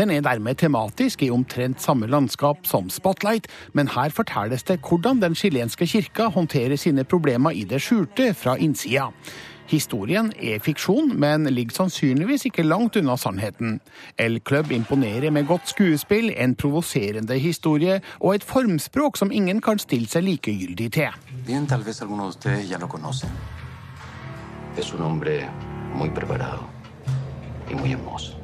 Den 0.00 0.14
er 0.14 0.24
dermed 0.24 0.56
tematisk 0.62 1.26
i 1.26 1.30
omtrent 1.34 1.84
samme 1.84 2.08
landskap 2.08 2.64
som 2.64 2.88
Spotlight, 2.88 3.50
men 3.76 3.92
her 3.92 4.08
fortelles 4.16 4.64
det 4.64 4.80
hvordan 4.80 5.20
den 5.20 5.36
chilenske 5.36 5.84
kirka 5.86 6.30
håndterer 6.32 6.80
sine 6.80 7.04
problemer 7.04 7.52
i 7.52 7.68
det 7.68 7.82
skjulte 7.84 8.32
fra 8.32 8.56
innsida. 8.56 9.10
Historien 9.68 10.30
er 10.40 10.62
fiksjon, 10.64 11.10
men 11.20 11.44
ligger 11.52 11.82
sannsynligvis 11.82 12.46
ikke 12.48 12.64
langt 12.64 12.96
unna 12.96 13.18
sannheten. 13.20 13.80
El 14.16 14.40
Club 14.40 14.72
imponerer 14.72 15.28
med 15.30 15.44
godt 15.46 15.68
skuespill, 15.68 16.30
en 16.32 16.54
provoserende 16.56 17.36
historie 17.38 17.98
og 18.20 18.38
et 18.38 18.48
formspråk 18.48 19.20
som 19.20 19.32
ingen 19.32 19.60
kan 19.60 19.80
stille 19.82 20.08
seg 20.08 20.24
likegyldig 20.24 20.88
til. 20.96 21.20
Bien, 21.44 21.68
tal 21.68 21.84
vez 21.84 22.00
alguno 22.00 22.30
de 22.30 22.36
ustedes 22.36 22.70
ya 22.70 22.80
lo 22.80 22.88
conocen. 22.88 23.28
Es 24.78 24.94
un 24.94 25.02
hombre 25.02 25.50
muy 25.94 26.08
preparado 26.10 26.64
y 27.70 27.74
muy 27.74 27.92
hermoso. 27.92 28.37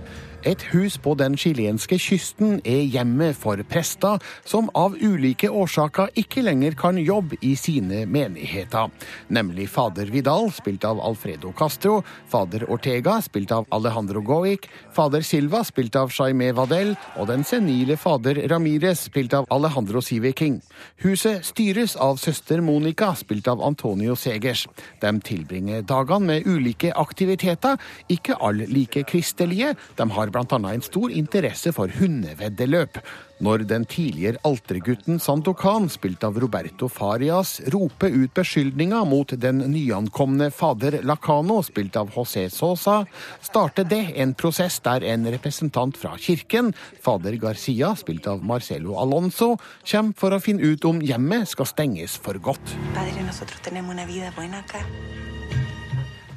Et 0.45 0.61
hus 0.75 0.99
på 1.01 1.15
den 1.17 1.39
chilenske 1.41 1.97
kysten 1.97 2.59
er 2.69 2.83
hjemmet 2.93 3.37
for 3.41 3.57
prester 3.65 4.21
som 4.45 4.67
av 4.77 4.93
ulike 5.01 5.49
årsaker 5.49 6.11
ikke 6.21 6.43
lenger 6.45 6.77
kan 6.77 6.99
jobbe 7.01 7.39
i 7.41 7.55
sine 7.57 8.03
menigheter. 8.05 8.91
Nemlig 9.33 9.71
fader 9.73 10.11
Vidal, 10.13 10.51
spilt 10.53 10.85
av 10.85 11.01
Alfredo 11.01 11.55
Castro, 11.57 12.03
fader 12.29 12.67
Ortega, 12.69 13.17
spilt 13.25 13.55
av 13.57 13.65
Alejandro 13.73 14.21
Goic, 14.21 14.69
fader 14.93 15.25
Silva, 15.25 15.63
spilt 15.65 15.97
av 15.97 16.13
Jaime 16.13 16.51
Vadel, 16.53 16.93
og 17.17 17.31
den 17.33 17.47
senile 17.49 17.97
fader 17.97 18.43
Ramires, 18.53 19.07
spilt 19.09 19.33
av 19.39 19.49
Alejandro 19.55 20.05
Siveking. 20.05 20.61
Huset 21.07 21.41
styres 21.49 21.97
av 21.97 22.21
søster 22.21 22.61
Monica, 22.61 23.15
spilt 23.17 23.49
av 23.49 23.65
Antonio 23.65 24.13
Segers. 24.13 24.67
De 25.01 25.15
tilbringer 25.25 25.89
dagene 25.89 26.35
med 26.35 26.53
ulike 26.53 26.93
aktiviteter, 26.93 27.81
ikke 28.13 28.37
alle 28.45 28.69
like 28.69 29.07
kristelige. 29.09 29.73
De 29.97 30.11
har 30.13 30.34
bl.a. 30.35 30.59
en 30.73 30.83
stor 30.83 31.13
interesse 31.15 31.73
for 31.75 31.93
hundeveddeløp. 32.01 32.99
Når 33.45 33.65
den 33.67 33.85
tidligere 33.91 34.39
altergutten 34.47 35.19
Santokan, 35.21 35.89
spilt 35.91 36.23
av 36.25 36.39
Roberto 36.41 36.89
Farias, 36.89 37.57
roper 37.75 38.15
ut 38.15 38.35
beskyldninger 38.37 39.05
mot 39.11 39.35
den 39.43 39.59
nyankomne 39.73 40.51
fader 40.55 41.01
Lacano, 41.03 41.59
spilt 41.67 41.99
av 41.99 42.13
José 42.15 42.47
Sosa, 42.53 43.01
starter 43.43 43.89
det 43.91 44.15
en 44.23 44.37
prosess 44.39 44.79
der 44.87 45.05
en 45.11 45.27
representant 45.35 45.99
fra 45.99 46.15
kirken, 46.19 46.73
fader 47.03 47.35
Garcia, 47.43 47.95
spilt 47.99 48.31
av 48.31 48.45
Marcelo 48.47 48.99
Alonso, 49.03 49.57
kommer 49.83 50.15
for 50.19 50.35
å 50.35 50.43
finne 50.43 50.63
ut 50.63 50.87
om 50.87 51.03
hjemmet 51.03 51.51
skal 51.51 51.69
stenges 51.69 52.15
for 52.17 52.39
godt. 52.39 52.77
Padre, 52.95 53.25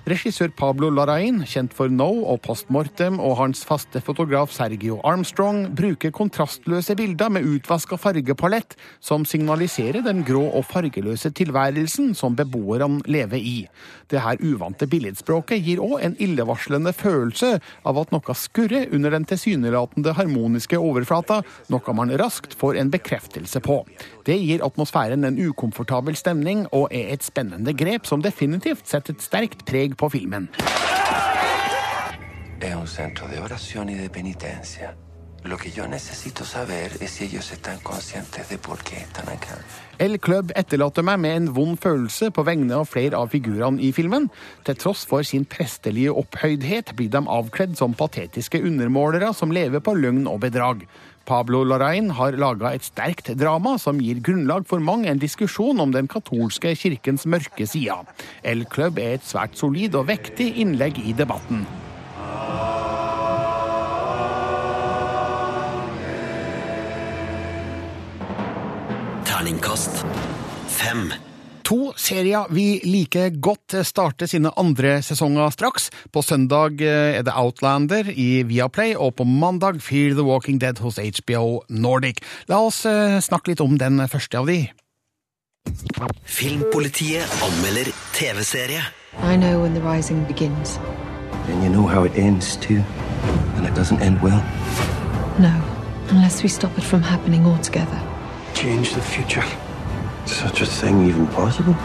Regissør 0.07 0.53
Pablo 0.55 0.87
Larain, 0.87 1.41
kjent 1.43 1.73
for 1.75 1.91
No 1.91 2.05
og 2.31 2.37
Post 2.45 2.69
Mortem, 2.71 3.17
og 3.19 3.33
hans 3.41 3.65
faste 3.67 3.99
fotograf 3.99 4.53
Sergio 4.55 5.01
Armstrong 5.03 5.65
bruker 5.75 6.13
kontrastløse 6.15 6.95
bilder 6.95 7.33
med 7.35 7.43
utvaska 7.43 7.97
fargepalett, 7.99 8.77
som 9.03 9.25
signaliserer 9.27 10.05
den 10.05 10.21
grå 10.23 10.45
og 10.47 10.63
fargeløse 10.69 11.33
tilværelsen 11.35 12.13
som 12.15 12.37
beboerne 12.39 13.01
lever 13.03 13.35
i. 13.35 13.57
Det 14.07 14.21
her 14.23 14.39
uvante 14.39 14.87
billedspråket 14.87 15.59
gir 15.65 15.83
òg 15.83 15.97
en 16.07 16.15
illevarslende 16.23 16.95
følelse 16.95 17.57
av 17.83 17.99
at 17.99 18.15
noe 18.15 18.37
skurrer 18.39 18.87
under 18.95 19.11
den 19.11 19.27
tilsynelatende 19.27 20.15
harmoniske 20.15 20.79
overflata, 20.79 21.41
noe 21.67 21.97
man 21.99 22.15
raskt 22.23 22.55
får 22.55 22.79
en 22.79 22.93
bekreftelse 22.95 23.59
på. 23.59 23.81
Det 24.23 24.39
gir 24.39 24.63
atmosfæren 24.63 25.27
en 25.27 25.43
ukomfortabel 25.49 26.15
stemning, 26.15 26.63
og 26.71 26.87
er 26.95 27.11
et 27.11 27.27
spennende 27.27 27.75
grep 27.75 28.07
som 28.07 28.23
definitivt 28.23 28.87
setter 28.87 29.17
et 29.17 29.27
sterkt 29.27 29.67
preg 29.67 29.96
på 29.97 30.09
filmen. 30.09 30.49
Es 32.59 32.75
un 32.75 32.87
centro 32.87 33.27
de 33.27 33.39
oración 33.39 33.89
y 33.89 33.95
de 33.95 34.09
penitencia. 34.09 34.95
Lo 35.43 35.57
que 35.57 35.71
yo 35.71 35.87
necesito 35.87 36.43
saber 36.43 36.91
es 36.99 37.11
si 37.11 37.25
ellos 37.25 37.51
están 37.51 37.79
conscientes 37.79 38.49
de 38.49 38.57
por 38.57 38.83
qué 38.83 38.97
están 38.97 39.29
acá. 39.29 39.57
El 39.97 40.19
Club 40.19 40.51
etterlater 40.55 41.03
meg 41.03 41.19
med 41.19 41.35
en 41.35 41.47
vond 41.55 41.77
følelse 41.79 42.31
på 42.31 42.43
vegne 42.43 42.75
av 42.75 42.89
flere 42.89 43.15
av 43.15 43.29
figurene 43.31 43.79
i 43.81 43.93
filmen. 43.95 44.27
Til 44.65 44.75
tross 44.75 45.05
for 45.07 45.23
sin 45.23 45.45
prestelige 45.45 46.11
opphøydhet 46.11 46.91
blir 46.97 47.09
de 47.13 47.23
avkledd 47.23 47.77
som 47.77 47.95
patetiske 47.95 48.59
undermålere 48.59 49.31
som 49.33 49.53
lever 49.53 49.79
på 49.79 49.95
løgn 49.95 50.27
og 50.27 50.41
bedrag. 50.43 50.83
Pablo 51.27 51.65
Larrain 51.67 52.13
har 52.15 52.37
laga 52.39 52.71
et 52.71 52.85
sterkt 52.87 53.33
drama 53.35 53.75
som 53.81 53.99
gir 53.99 54.21
grunnlag 54.23 54.63
for 54.69 54.79
mang 54.79 55.03
en 55.07 55.19
diskusjon 55.19 55.81
om 55.83 55.91
den 55.91 56.07
katolske 56.07 56.71
kirkens 56.79 57.27
mørke 57.27 57.67
side. 57.67 57.99
El 58.47 58.63
Club 58.71 59.01
er 59.03 59.17
et 59.17 59.27
svært 59.27 59.59
solid 59.59 59.99
og 59.99 60.07
vektig 60.07 60.53
innlegg 60.63 61.01
i 61.03 61.11
debatten. 61.17 61.67
Terningkast 69.27 70.05
fem. 70.71 71.09
To 71.67 71.91
serier 71.99 72.47
vi 72.55 72.79
liker 72.87 73.33
godt 73.43 73.75
starter 73.83 74.29
sine 74.31 74.53
andre 74.55 75.01
sesonger 75.03 75.51
straks. 75.51 75.89
På 76.15 76.21
søndag 76.23 76.79
er 76.79 77.25
det 77.27 77.33
Outlander 77.35 78.07
i 78.07 78.43
Viaplay, 78.47 78.95
og 78.95 79.17
på 79.19 79.25
mandag 79.27 79.81
Fear 79.83 80.15
the 80.15 80.23
Walking 80.23 80.61
Dead 80.61 80.79
hos 80.79 80.95
HBO 80.95 81.65
Nordic. 81.69 82.23
La 82.47 82.61
oss 82.63 82.85
eh, 82.85 83.19
snakke 83.19 83.51
litt 83.51 83.63
om 83.65 83.75
den 83.75 83.99
første 84.07 84.39
av 84.39 84.47
de. 84.47 84.61
Filmpolitiet 86.23 87.27
anmelder 87.43 87.91
TV-serie. 88.15 88.87
I 89.19 89.35
know 89.35 89.59
when 89.59 89.75
the 89.75 89.83
rising 89.83 90.23
begins. 90.23 90.79
And 91.51 91.63
you 91.63 91.69
know 91.69 91.87
how 91.87 92.05
it 92.05 92.15
ends, 92.15 92.55
too. 92.55 92.79
And 93.57 93.67
it 93.67 93.75
doesn't 93.75 93.99
end 93.99 94.23
well. 94.23 94.39
No, 95.37 95.51
unless 96.15 96.43
we 96.43 96.49
stop 96.49 96.77
it 96.77 96.83
from 96.83 97.03
happening 97.03 97.45
altogether. 97.45 97.99
Change 98.53 98.93
the 98.93 99.01
future. 99.01 99.66
Such 100.27 100.61
a 100.61 100.65
thing 100.65 101.07
even 101.07 101.27
possible? 101.27 101.75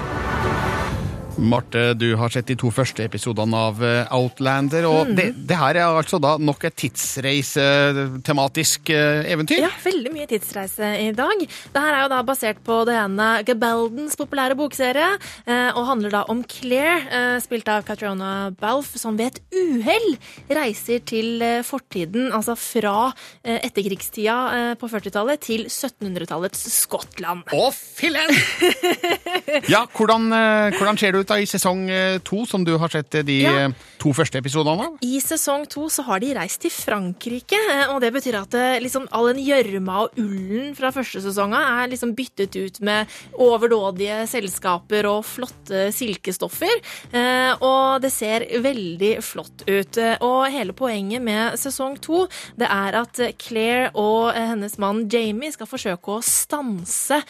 Marte, 1.42 1.94
du 1.98 2.14
har 2.16 2.30
sett 2.30 2.46
de 2.46 2.54
to 2.58 2.70
første 2.70 3.02
episodene 3.02 3.58
av 3.68 3.80
eh, 3.82 4.14
Outlander, 4.14 4.84
og 4.86 5.08
mm. 5.08 5.14
det, 5.18 5.24
det 5.50 5.56
her 5.58 5.74
er 5.80 5.96
altså 5.98 6.18
da 6.22 6.36
nok 6.38 6.62
et 6.68 6.76
tidsreisetematisk 6.78 8.92
eh, 8.94 9.26
eventyr? 9.32 9.58
Ja, 9.64 9.70
veldig 9.82 10.12
mye 10.14 10.28
tidsreise 10.30 10.92
i 11.02 11.10
dag. 11.16 11.42
Det 11.42 11.82
her 11.82 11.96
er 11.96 12.02
jo 12.04 12.10
da 12.12 12.20
basert 12.26 12.60
på 12.62 12.84
det 12.86 12.94
ene 13.00 13.42
Gabaldens 13.48 14.14
populære 14.20 14.54
bokserie, 14.58 15.08
eh, 15.46 15.70
og 15.74 15.88
handler 15.88 16.10
da 16.14 16.22
om 16.32 16.44
Claire, 16.46 17.00
eh, 17.10 17.38
spilt 17.42 17.68
av 17.72 17.82
Catriona 17.88 18.52
Balf, 18.62 18.94
som 19.00 19.18
ved 19.18 19.32
et 19.32 19.40
uhell 19.58 20.08
reiser 20.52 20.98
til 21.08 21.42
eh, 21.42 21.64
fortiden, 21.66 22.30
altså 22.30 22.54
fra 22.58 23.10
eh, 23.42 23.58
etterkrigstida 23.58 24.38
eh, 24.60 24.72
på 24.78 24.86
40-tallet 24.94 25.42
til 25.42 25.66
1700-tallets 25.66 26.62
Skottland. 26.78 27.42
Å, 27.50 27.70
fillen! 27.74 28.30
Ja, 29.70 29.84
hvordan, 29.94 30.26
eh, 30.34 30.74
hvordan 30.76 30.98
ser 30.98 31.14
det 31.14 31.22
ut 31.22 31.31
da 31.32 31.38
i 31.40 31.48
sesong 31.48 31.86
eh, 31.90 32.18
to, 32.24 32.44
som 32.48 32.64
du 32.66 32.74
har 32.80 32.92
sett 32.92 33.14
eh, 33.18 33.24
de 33.26 33.38
Ja. 33.42 33.52
eh, 33.66 33.88
to 34.02 34.12
første 34.16 34.38
episodene 34.40 34.86
av? 34.88 34.96
I 35.06 35.20
sesong 35.22 35.64
to 35.70 35.86
så 35.92 36.02
har 36.06 36.20
de 36.22 36.32
reist 36.34 36.60
til 36.64 36.72
Frankrike, 36.74 37.58
og 37.92 38.00
det 38.02 38.10
betyr 38.14 38.34
at 38.40 38.54
liksom 38.82 39.06
all 39.14 39.28
den 39.30 39.42
gjørma 39.44 40.00
og 40.04 40.18
ullen 40.18 40.72
fra 40.74 40.90
første 40.94 41.22
sesonga 41.22 41.60
er 41.82 41.92
liksom 41.92 42.14
byttet 42.18 42.56
ut 42.58 42.80
med 42.82 43.06
overdådige 43.38 44.24
selskaper 44.26 45.06
og 45.06 45.22
flotte 45.24 45.84
silkestoffer. 45.94 46.74
Og 47.62 48.02
det 48.02 48.10
ser 48.10 48.44
veldig 48.64 49.12
flott 49.22 49.62
ut. 49.68 50.00
Og 50.26 50.40
hele 50.50 50.74
poenget 50.74 51.22
med 51.22 51.54
sesong 51.62 51.94
to 52.02 52.24
det 52.58 52.66
er 52.66 52.98
at 53.04 53.22
Claire 53.38 53.92
og 53.94 54.32
hennes 54.34 54.74
mann 54.82 55.04
Jamie 55.12 55.54
skal 55.54 55.70
forsøke 55.70 56.16
å 56.18 56.24
stanse 56.26 57.22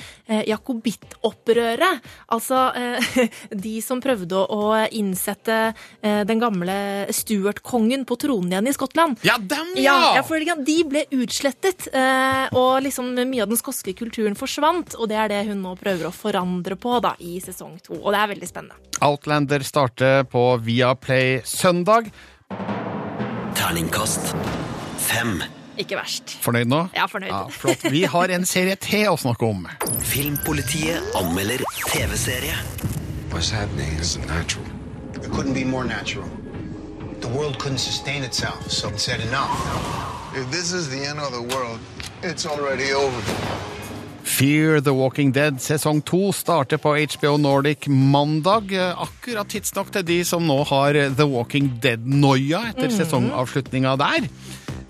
jakobittopprøret. 0.48 2.00
Altså 2.32 2.70
de 3.66 3.76
som 3.84 4.00
prøvde 4.02 4.40
å 4.52 4.62
innsette 4.94 5.58
eh, 6.00 6.22
den 6.28 6.40
gamle 6.42 6.76
Stuart-kongen 7.12 8.06
på 8.08 8.16
tronen 8.22 8.54
igjen 8.54 8.70
i 8.70 8.74
Skottland. 8.76 9.20
Ja, 9.26 9.38
dem, 9.38 9.74
Ja, 9.76 9.96
ja! 9.98 10.12
ja, 10.20 10.24
for 10.26 10.42
de 10.42 10.78
ble 10.88 11.04
utslettet, 11.14 11.88
eh, 11.92 12.46
og 12.56 12.82
liksom 12.86 13.12
mye 13.18 13.44
av 13.44 13.52
den 13.52 13.60
skotske 13.60 13.94
kulturen 13.98 14.38
forsvant. 14.38 14.96
Og 14.98 15.10
det 15.12 15.18
er 15.20 15.32
det 15.32 15.42
hun 15.50 15.62
nå 15.64 15.74
prøver 15.80 16.08
å 16.08 16.14
forandre 16.14 16.78
på 16.80 16.98
da, 17.04 17.14
i 17.20 17.38
sesong 17.42 17.78
to. 17.84 17.98
Og 18.00 18.12
det 18.14 18.22
er 18.22 18.32
veldig 18.34 18.50
spennende. 18.50 18.78
Outlander 19.02 19.64
starter 19.66 20.22
på 20.30 20.44
Viaplay 20.62 21.40
søndag. 21.48 22.12
Terningkast 23.58 24.32
fem. 25.02 25.42
Ikke 25.80 25.96
verst. 25.96 26.36
Fornøyd 26.44 26.68
nå? 26.68 26.82
Ja, 26.96 27.06
fornøyd. 27.10 27.32
Ja, 27.32 27.46
flott. 27.52 27.86
Vi 27.92 28.04
har 28.14 28.32
en 28.36 28.44
serie 28.48 28.76
til 28.80 29.08
å 29.12 29.16
snakke 29.20 29.48
om. 29.48 29.64
Filmpolitiet 30.04 31.16
anmelder 31.18 31.64
TV-serie. 31.88 32.58
What's 33.32 33.50
happening 33.50 33.90
isn't 34.00 34.26
natural. 34.26 34.64
It 35.14 35.30
couldn't 35.32 35.54
be 35.54 35.64
more 35.64 35.84
natural. 35.84 36.28
The 37.20 37.28
world 37.28 37.58
couldn't 37.58 37.78
sustain 37.80 38.22
itself, 38.24 38.70
so 38.70 38.88
it 38.88 39.00
said 39.00 39.20
enough. 39.20 39.56
If 40.36 40.50
this 40.50 40.72
is 40.72 40.88
the 40.90 41.02
end 41.10 41.18
of 41.20 41.32
the 41.32 41.42
world, 41.54 41.78
it's 42.22 42.46
already 42.46 42.92
over. 42.92 43.20
Fear 44.24 44.80
the 44.80 44.92
Walking 44.94 45.32
Dead 45.32 45.54
sesong 45.60 46.00
to 46.04 46.32
starter 46.32 46.76
på 46.76 46.96
HBO 46.96 47.36
Nordic 47.36 47.86
mandag. 47.88 48.72
Akkurat 48.96 49.48
tidsnok 49.48 49.90
til 49.92 50.06
de 50.06 50.20
som 50.24 50.46
nå 50.46 50.62
har 50.68 50.92
The 51.16 51.26
Walking 51.26 51.72
Dead-noia 51.82 52.68
etter 52.70 52.88
Mhm. 52.88 52.96
sesongavslutninga 52.98 53.96
der. 53.96 54.28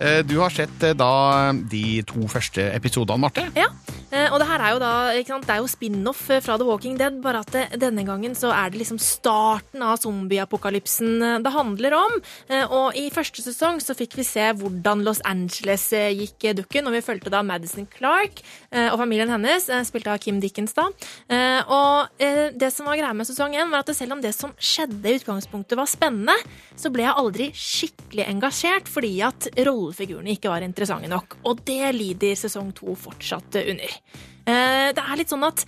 Eh, 0.00 0.22
Du 0.26 0.38
har 0.40 0.50
sett 0.50 0.82
eh, 0.82 0.92
da 0.94 1.52
de 1.52 2.02
to 2.02 2.28
første 2.28 2.72
episodene, 2.74 3.18
Marte. 3.18 3.48
Ja, 3.56 3.66
og 4.32 4.38
det 4.42 4.46
her 4.50 4.60
er 4.60 4.72
jo 4.74 4.80
da? 4.82 4.90
Det 5.12 5.52
er 5.54 5.60
jo 5.62 5.68
spin-off 5.70 6.26
eh, 6.30 6.40
fra 6.44 6.58
The 6.60 6.66
Walking 6.68 6.98
Dead, 7.00 7.16
bare 7.24 7.40
at 7.40 7.52
det, 7.54 7.62
denne 7.80 8.04
gangen 8.04 8.34
så 8.36 8.50
er 8.52 8.70
det 8.74 8.82
liksom 8.82 8.98
starten 9.00 9.82
av 9.82 9.98
zombieapokalypsen 10.02 11.22
eh, 11.22 11.38
det 11.44 11.52
handler 11.54 11.96
om. 11.96 12.18
Eh, 12.48 12.64
Og 12.72 12.96
i 12.98 13.06
første 13.14 13.40
sesong 13.44 13.80
så 13.80 13.96
fikk 13.96 14.18
vi 14.18 14.26
se 14.28 14.44
hvordan 14.58 15.04
Los 15.06 15.22
Angeles 15.28 15.86
eh, 15.96 16.10
gikk 16.18 16.44
eh, 16.50 16.56
dukken, 16.58 16.86
og 16.90 16.96
vi 16.96 17.02
fulgte 17.04 17.32
da 17.32 17.40
Madison 17.46 17.86
Clark 17.88 18.42
eh, 18.70 18.90
og 18.92 18.98
familien 19.00 19.32
hennes, 19.32 19.68
eh, 19.72 19.84
spilt 19.88 20.10
av 20.12 20.20
Kim 20.22 20.40
Dickens 20.42 20.76
da. 20.76 20.88
Eh, 21.32 21.62
Og 21.72 22.22
eh, 22.22 22.50
det 22.52 22.72
som 22.74 22.86
var 22.88 22.98
greia 23.00 23.14
med 23.16 23.28
sesong 23.28 23.56
én, 23.56 23.70
var 23.72 23.80
at 23.86 23.94
selv 23.96 24.16
om 24.18 24.22
det 24.22 24.34
som 24.36 24.52
skjedde 24.60 25.08
i 25.08 25.16
utgangspunktet 25.20 25.78
var 25.78 25.88
spennende, 25.88 26.36
så 26.76 26.92
ble 26.92 27.06
jeg 27.06 27.16
aldri 27.16 27.48
skikkelig 27.56 28.28
engasjert 28.28 28.88
fordi 28.92 29.14
at 29.24 29.48
rollefigurene 29.56 30.34
ikke 30.36 30.52
var 30.52 30.64
interessante 30.66 31.08
nok. 31.08 31.38
Og 31.48 31.62
det 31.68 31.94
lider 31.96 32.36
sesong 32.38 32.72
to 32.76 32.92
fortsatt 32.98 33.56
under. 33.62 34.01
Eh, 34.46 34.92
Det 34.92 35.02
er 35.02 35.16
litt 35.16 35.30
sånn 35.32 35.44
at 35.46 35.64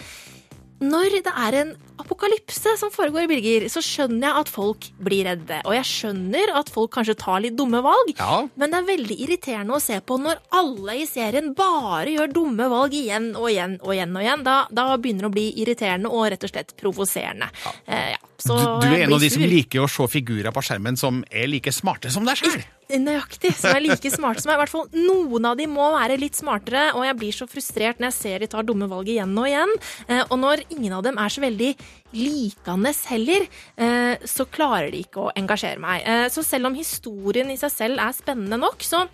når 0.80 1.22
det 1.22 1.32
er 1.32 1.54
en 1.62 1.76
apokalypse 2.00 2.74
som 2.80 2.90
foregår 2.94 3.24
i 3.26 3.28
Birger, 3.30 3.66
så 3.72 3.82
skjønner 3.84 4.26
jeg 4.28 4.40
at 4.42 4.50
folk 4.52 4.88
blir 5.04 5.24
redde. 5.28 5.60
Og 5.68 5.74
jeg 5.76 5.86
skjønner 5.90 6.52
at 6.58 6.72
folk 6.74 6.92
kanskje 6.96 7.16
tar 7.20 7.42
litt 7.44 7.56
dumme 7.58 7.80
valg, 7.84 8.12
men 8.58 8.72
det 8.74 8.80
er 8.80 8.88
veldig 8.88 9.18
irriterende 9.26 9.76
å 9.78 9.82
se 9.82 10.00
på 10.04 10.18
når 10.20 10.42
alle 10.58 10.98
i 11.02 11.06
serien 11.08 11.52
bare 11.56 12.10
gjør 12.16 12.34
dumme 12.34 12.68
valg 12.72 12.94
igjen 12.98 13.30
og 13.38 13.48
igjen 13.52 13.78
og 13.82 13.94
igjen. 13.94 14.14
og 14.16 14.22
igjen. 14.26 14.44
Da, 14.46 14.56
da 14.74 14.88
begynner 14.96 15.26
det 15.28 15.32
å 15.32 15.36
bli 15.38 15.46
irriterende 15.62 16.10
og 16.12 16.28
rett 16.34 16.44
og 16.46 16.52
slett 16.54 16.74
provoserende. 16.80 17.50
Eh, 17.86 18.14
ja. 18.16 18.22
Så 18.44 18.56
Du, 18.58 18.82
du 18.82 18.90
er 18.92 19.04
en 19.06 19.12
av 19.14 19.22
de 19.22 19.28
som 19.30 19.44
liker 19.46 19.84
å 19.84 19.88
se 19.88 20.04
figurer 20.10 20.52
på 20.52 20.60
skjermen 20.66 20.98
som 21.00 21.22
er 21.30 21.46
like 21.48 21.70
smarte 21.72 22.10
som 22.12 22.26
deg 22.26 22.36
sjøl. 22.42 22.64
Nøyaktig. 23.00 23.54
Som 23.56 23.72
er 23.78 23.80
like 23.80 24.10
smarte 24.12 24.42
som 24.42 24.50
meg. 24.50 24.58
I 24.58 24.60
hvert 24.64 24.72
fall 24.74 24.88
noen 24.92 25.46
av 25.48 25.56
de 25.56 25.64
må 25.70 25.86
være 25.94 26.18
litt 26.20 26.36
smartere, 26.36 26.90
og 26.98 27.06
jeg 27.06 27.16
blir 27.22 27.32
så 27.32 27.46
frustrert 27.48 28.02
når 28.02 28.10
jeg 28.10 28.16
ser 28.18 28.44
de 28.44 28.48
tar 28.52 28.66
dumme 28.68 28.88
valg 28.90 29.08
igjen 29.08 29.32
og 29.40 29.48
igjen. 29.48 29.72
Eh, 30.10 30.20
Og 30.28 30.36
når 30.42 30.64
ingen 30.74 30.92
av 30.98 31.04
dem 31.06 31.16
er 31.22 31.32
så 31.32 31.40
veldig 31.46 31.70
likende 32.14 32.92
heller, 33.10 33.46
eh, 33.76 34.16
så 34.24 34.46
klarer 34.46 34.92
de 34.94 35.00
ikke 35.02 35.24
å 35.24 35.32
engasjere 35.34 35.80
meg. 35.82 36.02
Eh, 36.06 36.28
Så 36.30 36.44
selv 36.46 36.66
om 36.66 36.74
historien 36.74 37.50
i 37.50 37.56
seg 37.56 37.72
selv 37.72 37.98
er 37.98 38.12
spennende 38.14 38.58
nok, 38.60 38.78
så 38.86 39.08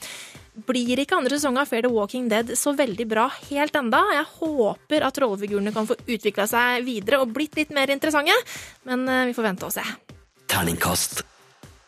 blir 0.66 0.98
ikke 1.00 1.16
andre 1.16 1.38
sesong 1.38 1.56
av 1.58 1.68
Fair 1.70 1.82
the 1.86 1.88
Walking 1.88 2.28
Dead 2.28 2.50
så 2.58 2.74
veldig 2.76 3.06
bra 3.08 3.28
helt 3.48 3.72
enda. 3.78 4.02
Jeg 4.12 4.26
håper 4.40 5.06
at 5.06 5.16
rollefigurene 5.22 5.72
kan 5.72 5.86
få 5.88 5.96
utvikla 6.04 6.46
seg 6.50 6.84
videre 6.84 7.20
og 7.22 7.32
blitt 7.32 7.56
litt 7.56 7.70
mer 7.72 7.88
interessante, 7.88 8.34
men 8.84 9.08
eh, 9.08 9.24
vi 9.30 9.36
får 9.38 9.48
vente 9.48 9.64
og 9.70 9.72
se. 9.72 9.84
Terningkast 10.50 11.22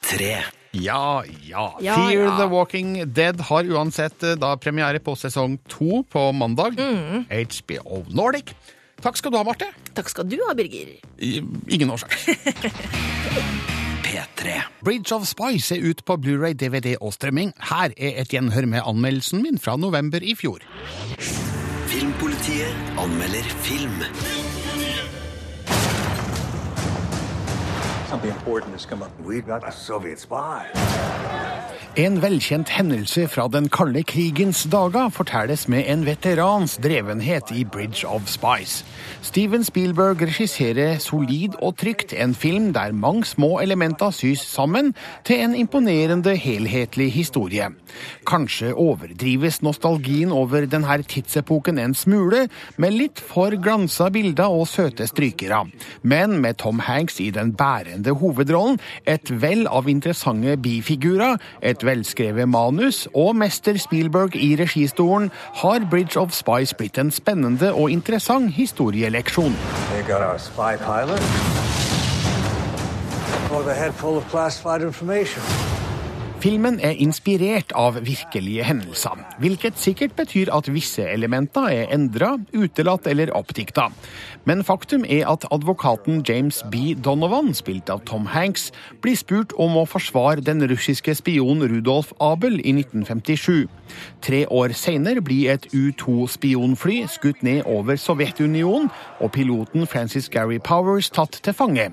tre. 0.01 0.37
Ja, 0.73 1.21
ja. 1.45 1.67
Ja, 1.85 1.97
Fear 2.09 2.23
ja. 2.25 2.37
the 2.39 2.47
Walking 2.49 2.95
Dead 3.13 3.41
har 3.51 3.65
uansett 3.69 4.25
da 4.41 4.55
premiere 4.57 5.03
på 5.05 5.13
sesong 5.21 5.59
to 5.69 6.01
på 6.09 6.31
mandag. 6.33 6.79
Mm. 6.81 7.27
HBO 7.29 8.07
Nordic. 8.09 8.55
Takk 9.03 9.17
skal 9.19 9.33
du 9.35 9.37
ha, 9.41 9.43
Marte. 9.47 9.67
Takk 9.97 10.09
skal 10.13 10.29
du 10.31 10.37
ha, 10.47 10.55
Birger. 10.55 10.93
I- 11.19 11.43
Ingen 11.75 11.91
årsak. 11.91 12.15
P3. 14.07 14.53
Bridge 14.85 15.15
of 15.15 15.27
Spice 15.27 15.75
er 15.77 15.87
ut 15.91 16.05
på 16.07 16.17
Blu-ray, 16.21 16.53
DVD 16.55 16.95
og 17.01 17.13
strømming. 17.17 17.53
Her 17.71 17.95
er 17.97 18.21
et 18.23 18.29
gjenhør 18.35 18.67
med 18.67 18.83
anmeldelsen 18.87 19.43
min 19.43 19.59
fra 19.59 19.77
november 19.77 20.23
i 20.23 20.35
fjor. 20.39 20.63
Filmpolitiet 21.93 22.75
anmelder 22.99 23.43
film. 23.67 23.99
Something 28.09 28.33
important 28.35 28.73
has 28.73 28.85
come 28.85 29.03
up. 29.03 29.11
We've 29.25 29.47
got 29.47 29.65
a 29.67 29.73
Soviet 29.73 30.21
spy. 30.21 30.69
En 31.93 32.15
velkjent 32.23 32.71
hendelse 32.73 33.27
fra 33.29 33.45
den 33.53 33.67
kalde 33.69 34.01
krigens 34.09 34.63
dager 34.73 35.11
fortelles 35.13 35.67
med 35.69 35.85
en 35.93 36.07
veterans 36.07 36.79
drevenhet 36.81 37.51
i 37.53 37.67
Bridge 37.69 38.09
of 38.09 38.31
Spice. 38.33 38.87
Steven 39.21 39.61
Spielberg 39.65 40.23
regisserer 40.25 40.97
solid 41.05 41.59
og 41.61 41.77
trygt 41.83 42.15
en 42.17 42.33
film 42.35 42.71
der 42.73 42.95
mange 42.97 43.27
små 43.29 43.59
elementer 43.61 44.11
sys 44.11 44.41
sammen 44.41 44.95
til 45.29 45.43
en 45.45 45.55
imponerende 45.55 46.33
helhetlig 46.33 47.11
historie. 47.13 47.69
Kanskje 48.25 48.73
overdrives 48.73 49.61
nostalgien 49.63 50.33
over 50.33 50.65
denne 50.65 50.97
tidsepoken 51.05 51.77
en 51.79 51.95
smule, 51.95 52.47
med 52.81 52.97
litt 52.97 53.21
for 53.21 53.53
glansa 53.53 54.09
bilder 54.09 54.49
og 54.49 54.65
søte 54.69 55.05
strykere. 55.07 55.67
Men 56.03 56.41
med 56.41 56.57
Tom 56.65 56.81
Hanks 56.81 57.21
i 57.21 57.29
den 57.31 57.53
bærende 57.53 58.17
hovedrollen, 58.17 58.81
et 59.05 59.29
vell 59.29 59.69
av 59.69 59.93
interessante 59.93 60.57
bifigurer, 60.57 61.37
et 61.61 61.82
velskrevet 61.85 62.49
manus 62.49 63.09
og 63.15 63.37
mester 63.37 63.79
Spielberg 63.79 64.37
i 64.37 64.57
registolen, 64.57 65.31
har 65.63 65.87
Bridge 65.91 66.21
of 66.21 66.33
Spice 66.33 66.77
blitt 66.77 66.99
en 66.99 67.11
spennende 67.11 67.73
og 67.73 67.91
interessant 67.91 68.53
historieleksjon. 68.53 69.57
Spy 70.39 70.77
pilot. 70.79 71.23
The 73.53 73.75
head 73.75 73.95
full 73.95 74.17
of 74.17 74.29
classified 74.31 74.83
information. 74.83 75.43
Filmen 76.43 76.81
er 76.83 76.97
inspirert 76.99 77.71
av 77.79 78.01
virkelige 78.03 78.65
hendelser, 78.67 79.21
hvilket 79.39 79.77
sikkert 79.79 80.17
betyr 80.19 80.49
at 80.51 80.67
visse 80.75 81.05
elementer 81.07 81.69
er 81.71 81.93
endra, 81.95 82.33
utelatt 82.51 83.07
eller 83.07 83.31
oppdikta. 83.39 83.85
Men 84.43 84.65
faktum 84.67 85.05
er 85.07 85.29
at 85.31 85.47
advokaten 85.55 86.25
James 86.27 86.65
B. 86.73 86.97
Donovan, 86.99 87.53
spilt 87.55 87.93
av 87.95 88.03
Tom 88.11 88.27
Hanks, 88.35 88.73
blir 89.07 89.15
spurt 89.21 89.55
om 89.55 89.79
å 89.79 89.87
forsvare 89.87 90.43
den 90.43 90.67
russiske 90.67 91.15
spion 91.21 91.63
Rudolf 91.63 92.11
Abel 92.19 92.59
i 92.59 92.75
1957. 92.75 93.71
Tre 94.27 94.43
år 94.51 94.75
senere 94.75 95.23
blir 95.23 95.55
et 95.55 95.71
U-2-spionfly 95.71 97.05
skutt 97.07 97.47
ned 97.47 97.63
over 97.71 97.95
Sovjetunionen, 97.95 98.91
og 99.23 99.35
piloten 99.39 99.87
Francis 99.87 100.27
Gary 100.27 100.59
Powers 100.59 101.15
tatt 101.15 101.39
til 101.39 101.55
fange. 101.55 101.93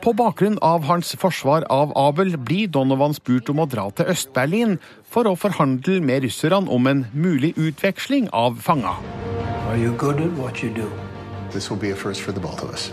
På 0.00 0.12
bakgrunn 0.16 0.58
av 0.64 0.84
hans 0.88 1.10
forsvar 1.20 1.66
av 1.68 1.90
Abel 1.98 2.38
blir 2.40 2.70
Donovan 2.72 3.12
spurt 3.12 3.50
om 3.52 3.58
å 3.60 3.66
dra 3.68 3.84
til 3.92 4.08
Øst-Berlin 4.08 4.78
for 5.04 5.28
å 5.28 5.34
forhandle 5.36 5.98
med 6.00 6.24
russerne 6.24 6.72
om 6.72 6.88
en 6.88 7.02
mulig 7.12 7.52
utveksling 7.60 8.30
av 8.32 8.56
fanger. 8.64 8.96
Are 9.68 9.76
you 9.76 9.92
good 10.00 10.22
at 10.24 10.32
what 10.40 10.62
you 10.64 10.72
do? 10.72 10.88
This 11.52 11.68
will 11.68 11.80
be 11.80 11.92
a 11.92 11.96
first 11.96 12.24
for 12.24 12.32
the 12.32 12.40
both 12.40 12.64
of 12.64 12.72
us. 12.72 12.90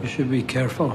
You 0.00 0.08
should 0.08 0.30
be 0.30 0.42
careful. 0.42 0.94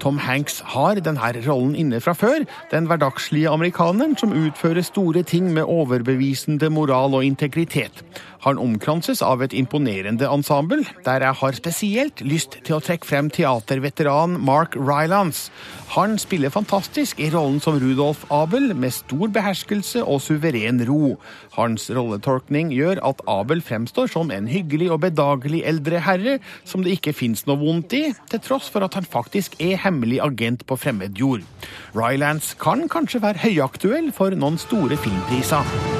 Tom 0.00 0.18
Hanks 0.18 0.60
har 0.64 1.00
denne 1.00 1.32
rollen 1.44 1.74
inne 1.76 2.00
fra 2.00 2.12
før, 2.16 2.44
den 2.70 2.86
hverdagslige 2.88 3.48
amerikaneren 3.52 4.16
som 4.16 4.32
utfører 4.32 4.84
store 4.84 5.22
ting 5.22 5.52
med 5.52 5.68
overbevisende 5.68 6.70
moral 6.72 7.16
og 7.18 7.24
integritet. 7.24 8.04
Han 8.44 8.58
omkranses 8.58 9.20
av 9.20 9.42
et 9.44 9.52
imponerende 9.56 10.24
ensemble, 10.24 10.86
der 11.04 11.24
jeg 11.26 11.36
har 11.42 11.56
spesielt 11.58 12.22
lyst 12.24 12.56
til 12.64 12.78
å 12.78 12.80
trekke 12.84 13.04
frem 13.04 13.28
teaterveteran 13.32 14.38
Mark 14.40 14.76
Rylance. 14.78 15.50
Han 15.96 16.16
spiller 16.22 16.52
fantastisk 16.54 17.20
i 17.20 17.28
rollen 17.34 17.58
som 17.60 17.76
Rudolf 17.82 18.22
Abel, 18.32 18.70
med 18.72 18.94
stor 18.96 19.28
beherskelse 19.34 20.04
og 20.06 20.22
suveren 20.24 20.80
ro. 20.88 21.16
Hans 21.58 21.90
rolletolkning 21.92 22.72
gjør 22.72 23.02
at 23.10 23.20
Abel 23.28 23.60
fremstår 23.60 24.08
som 24.14 24.32
en 24.32 24.48
hyggelig 24.48 24.88
og 24.94 25.02
bedagelig 25.04 25.64
eldre 25.68 26.00
herre 26.06 26.38
som 26.64 26.86
det 26.86 26.96
ikke 26.96 27.16
fins 27.16 27.44
noe 27.50 27.60
vondt 27.60 27.92
i, 27.98 28.04
til 28.32 28.44
tross 28.46 28.70
for 28.72 28.86
at 28.86 28.96
han 28.96 29.04
faktisk 29.04 29.58
er 29.60 29.80
hemmelig 29.84 30.22
agent 30.24 30.64
på 30.64 30.80
fremmed 30.80 31.18
jord. 31.20 31.44
Rylance 31.92 32.56
kan 32.60 32.88
kanskje 32.88 33.20
være 33.26 33.44
høyaktuell 33.44 34.14
for 34.16 34.32
noen 34.32 34.56
store 34.62 34.96
filmpriser. 35.00 35.99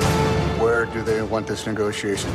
Do 0.92 1.02
they 1.02 1.22
want 1.22 1.46
this 1.46 1.66
negotiation? 1.66 2.30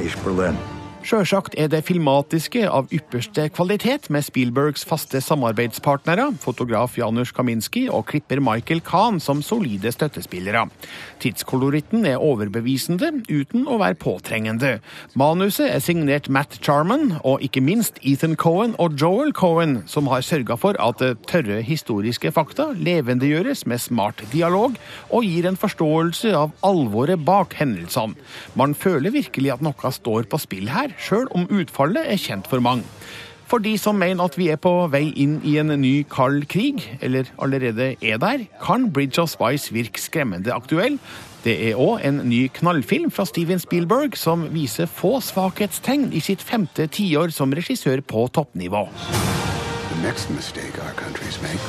East 0.00 0.20
Berlin. 0.24 0.75
Sjølsagt 1.06 1.54
er 1.54 1.68
det 1.70 1.84
filmatiske 1.86 2.64
av 2.66 2.88
ypperste 2.90 3.44
kvalitet, 3.54 4.08
med 4.10 4.24
Spielbergs 4.26 4.82
faste 4.82 5.20
samarbeidspartnere, 5.22 6.32
fotograf 6.42 6.96
Janusz 6.98 7.30
Kaminski 7.30 7.84
og 7.86 8.08
klipper 8.08 8.40
Michael 8.42 8.80
Kahn 8.82 9.20
som 9.22 9.38
solide 9.46 9.92
støttespillere. 9.94 10.64
Tidskoloritten 11.22 12.08
er 12.10 12.18
overbevisende, 12.18 13.12
uten 13.30 13.68
å 13.70 13.76
være 13.78 13.94
påtrengende. 14.02 14.72
Manuset 15.14 15.68
er 15.68 15.84
signert 15.84 16.26
Matt 16.26 16.58
Charman, 16.58 17.20
og 17.22 17.44
ikke 17.46 17.62
minst 17.62 18.02
Ethan 18.02 18.34
Cohen 18.34 18.74
og 18.82 18.98
Joel 18.98 19.30
Cohen, 19.30 19.84
som 19.86 20.10
har 20.10 20.26
sørga 20.26 20.58
for 20.58 20.74
at 20.82 21.06
tørre 21.30 21.60
historiske 21.62 22.34
fakta 22.34 22.72
levendegjøres 22.74 23.62
med 23.70 23.84
smart 23.84 24.24
dialog, 24.34 24.74
og 25.14 25.30
gir 25.30 25.46
en 25.46 25.62
forståelse 25.62 26.34
av 26.34 26.58
alvoret 26.66 27.22
bak 27.22 27.54
hendelsene. 27.62 28.18
Man 28.58 28.74
føler 28.74 29.14
virkelig 29.14 29.54
at 29.54 29.62
noe 29.62 29.94
står 29.94 30.26
på 30.26 30.42
spill 30.42 30.74
her, 30.74 30.95
sjøl 30.98 31.28
om 31.36 31.48
utfallet 31.50 32.08
er 32.08 32.20
kjent 32.20 32.48
for 32.50 32.64
mange. 32.64 32.84
For 33.46 33.62
de 33.62 33.76
som 33.78 33.94
mener 33.94 34.26
at 34.26 34.34
vi 34.38 34.48
er 34.50 34.58
på 34.58 34.72
vei 34.90 35.12
inn 35.22 35.38
i 35.46 35.54
en 35.60 35.70
ny 35.78 36.00
kald 36.10 36.48
krig, 36.50 36.82
eller 37.00 37.28
allerede 37.38 37.92
er 38.02 38.18
der, 38.18 38.42
kan 38.62 38.90
Bridge 38.92 39.22
of 39.22 39.30
Spice 39.30 39.70
virke 39.74 40.02
skremmende 40.02 40.54
aktuell. 40.54 40.98
Det 41.46 41.54
er 41.68 41.78
òg 41.78 42.02
en 42.02 42.24
ny 42.26 42.48
knallfilm 42.50 43.12
fra 43.14 43.24
Steven 43.28 43.62
Spielberg 43.62 44.18
som 44.18 44.48
viser 44.50 44.90
få 44.90 45.20
svakhetstegn 45.22 46.08
i 46.10 46.18
sitt 46.18 46.42
femte 46.42 46.88
tiår 46.90 47.30
som 47.30 47.54
regissør 47.54 48.02
på 48.02 48.26
toppnivå. 48.34 48.88
The 49.92 50.02
next 50.02 50.30
mistake 50.34 50.82
our 50.82 50.94
countries 50.98 51.38
make 51.40 51.62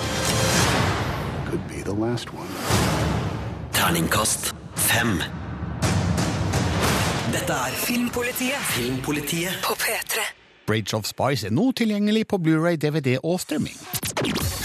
could 1.45 1.61
be 1.69 1.83
the 1.85 1.93
last 1.93 2.33
one. 2.33 2.49
Terningkast 3.77 4.55
fem. 4.75 5.21
Dette 7.37 7.53
er 7.53 7.73
Filmpolitiet 7.77 8.69
Filmpolitiet 8.71 9.59
på 9.61 9.75
P3. 9.77 10.23
Bridge 10.65 10.97
of 10.97 11.05
Spice 11.05 11.45
er 11.45 11.53
nå 11.53 11.69
tilgjengelig 11.77 12.25
på 12.31 12.39
Blu-ray, 12.41 12.79
DVD 12.81 13.19
og 13.21 13.37
streaming. 13.43 13.77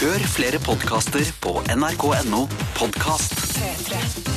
Hør 0.01 0.27
flere 0.33 0.63
podkaster 0.65 1.29
på 1.43 1.59
nrk.no 1.77 2.47
podkast. 2.79 3.37
P3. 3.59 4.32